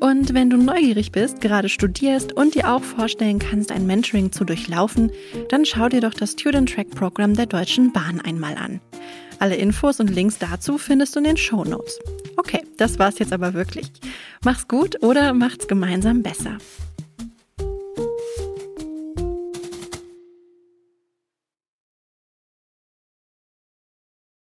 Und 0.00 0.34
wenn 0.34 0.50
du 0.50 0.56
neugierig 0.56 1.12
bist, 1.12 1.40
gerade 1.40 1.68
studierst 1.68 2.32
und 2.32 2.54
dir 2.54 2.70
auch 2.70 2.82
vorstellen 2.82 3.38
kannst, 3.38 3.72
ein 3.72 3.86
Mentoring 3.86 4.32
zu 4.32 4.44
durchlaufen, 4.44 5.10
dann 5.48 5.64
schau 5.64 5.88
dir 5.88 6.00
doch 6.00 6.14
das 6.14 6.32
Student 6.32 6.72
Track 6.72 6.90
Programm 6.90 7.34
der 7.34 7.46
Deutschen 7.46 7.92
Bahn 7.92 8.20
einmal 8.20 8.56
an. 8.56 8.80
Alle 9.38 9.56
Infos 9.56 10.00
und 10.00 10.10
Links 10.10 10.38
dazu 10.38 10.78
findest 10.78 11.14
du 11.14 11.20
in 11.20 11.24
den 11.24 11.36
Show 11.36 11.64
Notes. 11.64 11.98
Okay, 12.36 12.62
das 12.76 12.98
war's 12.98 13.18
jetzt 13.18 13.32
aber 13.32 13.54
wirklich. 13.54 13.90
Mach's 14.44 14.68
gut 14.68 15.02
oder 15.02 15.32
macht's 15.34 15.68
gemeinsam 15.68 16.22
besser. 16.22 16.58